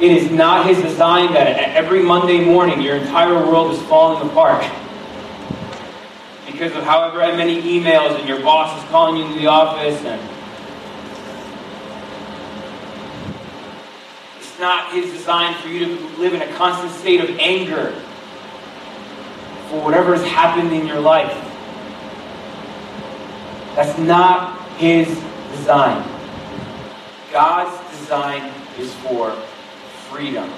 It 0.00 0.10
is 0.10 0.28
not 0.32 0.66
His 0.66 0.82
design 0.82 1.32
that 1.34 1.56
every 1.76 2.02
Monday 2.02 2.44
morning 2.44 2.80
your 2.80 2.96
entire 2.96 3.34
world 3.34 3.70
is 3.70 3.80
falling 3.82 4.28
apart. 4.28 4.64
Because 6.46 6.72
of 6.72 6.82
however 6.82 7.18
many 7.36 7.62
emails 7.62 8.18
and 8.18 8.28
your 8.28 8.40
boss 8.40 8.82
is 8.82 8.90
calling 8.90 9.18
you 9.18 9.26
into 9.26 9.38
the 9.38 9.46
office 9.46 10.04
and 10.04 10.20
it's 14.40 14.58
not 14.58 14.92
his 14.92 15.12
design 15.12 15.54
for 15.62 15.68
you 15.68 15.96
to 15.96 16.06
live 16.18 16.34
in 16.34 16.42
a 16.42 16.52
constant 16.54 16.92
state 16.92 17.20
of 17.20 17.30
anger 17.38 17.94
for 19.70 19.80
whatever 19.84 20.16
has 20.16 20.26
happened 20.26 20.72
in 20.72 20.84
your 20.84 20.98
life. 20.98 21.32
That's 23.76 23.96
not 24.00 24.60
His 24.78 25.06
design. 25.52 26.04
God's 27.30 27.98
design 28.00 28.52
is 28.76 28.92
for 28.94 29.30
freedom. 30.08 30.50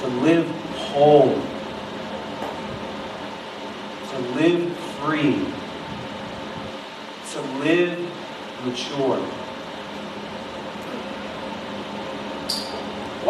To 0.00 0.06
live 0.22 0.48
whole. 0.76 1.38
To 4.08 4.18
live 4.40 4.74
free. 5.02 5.46
To 7.32 7.40
live 7.58 8.10
mature. 8.64 9.39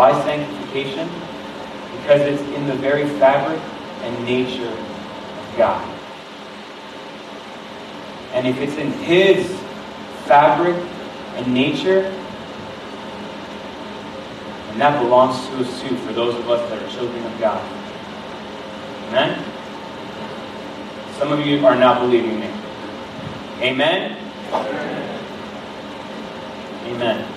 Why 0.00 0.12
sanctification? 0.24 1.10
Because 1.98 2.22
it's 2.22 2.40
in 2.56 2.66
the 2.66 2.74
very 2.76 3.06
fabric 3.18 3.60
and 4.00 4.24
nature 4.24 4.66
of 4.66 5.54
God. 5.58 5.86
And 8.32 8.46
if 8.46 8.56
it's 8.60 8.78
in 8.78 8.92
His 8.92 9.46
fabric 10.24 10.74
and 11.36 11.52
nature, 11.52 12.06
and 14.70 14.80
that 14.80 15.02
belongs 15.02 15.46
to 15.48 15.56
us 15.58 15.82
too, 15.82 15.94
for 15.98 16.14
those 16.14 16.34
of 16.34 16.48
us 16.48 16.66
that 16.70 16.82
are 16.82 16.90
children 16.90 17.22
of 17.22 17.38
God. 17.38 17.62
Amen? 19.08 19.44
Some 21.18 21.30
of 21.30 21.46
you 21.46 21.66
are 21.66 21.76
not 21.76 22.00
believing 22.00 22.40
me. 22.40 22.50
Amen? 23.60 24.16
Amen. 26.86 27.29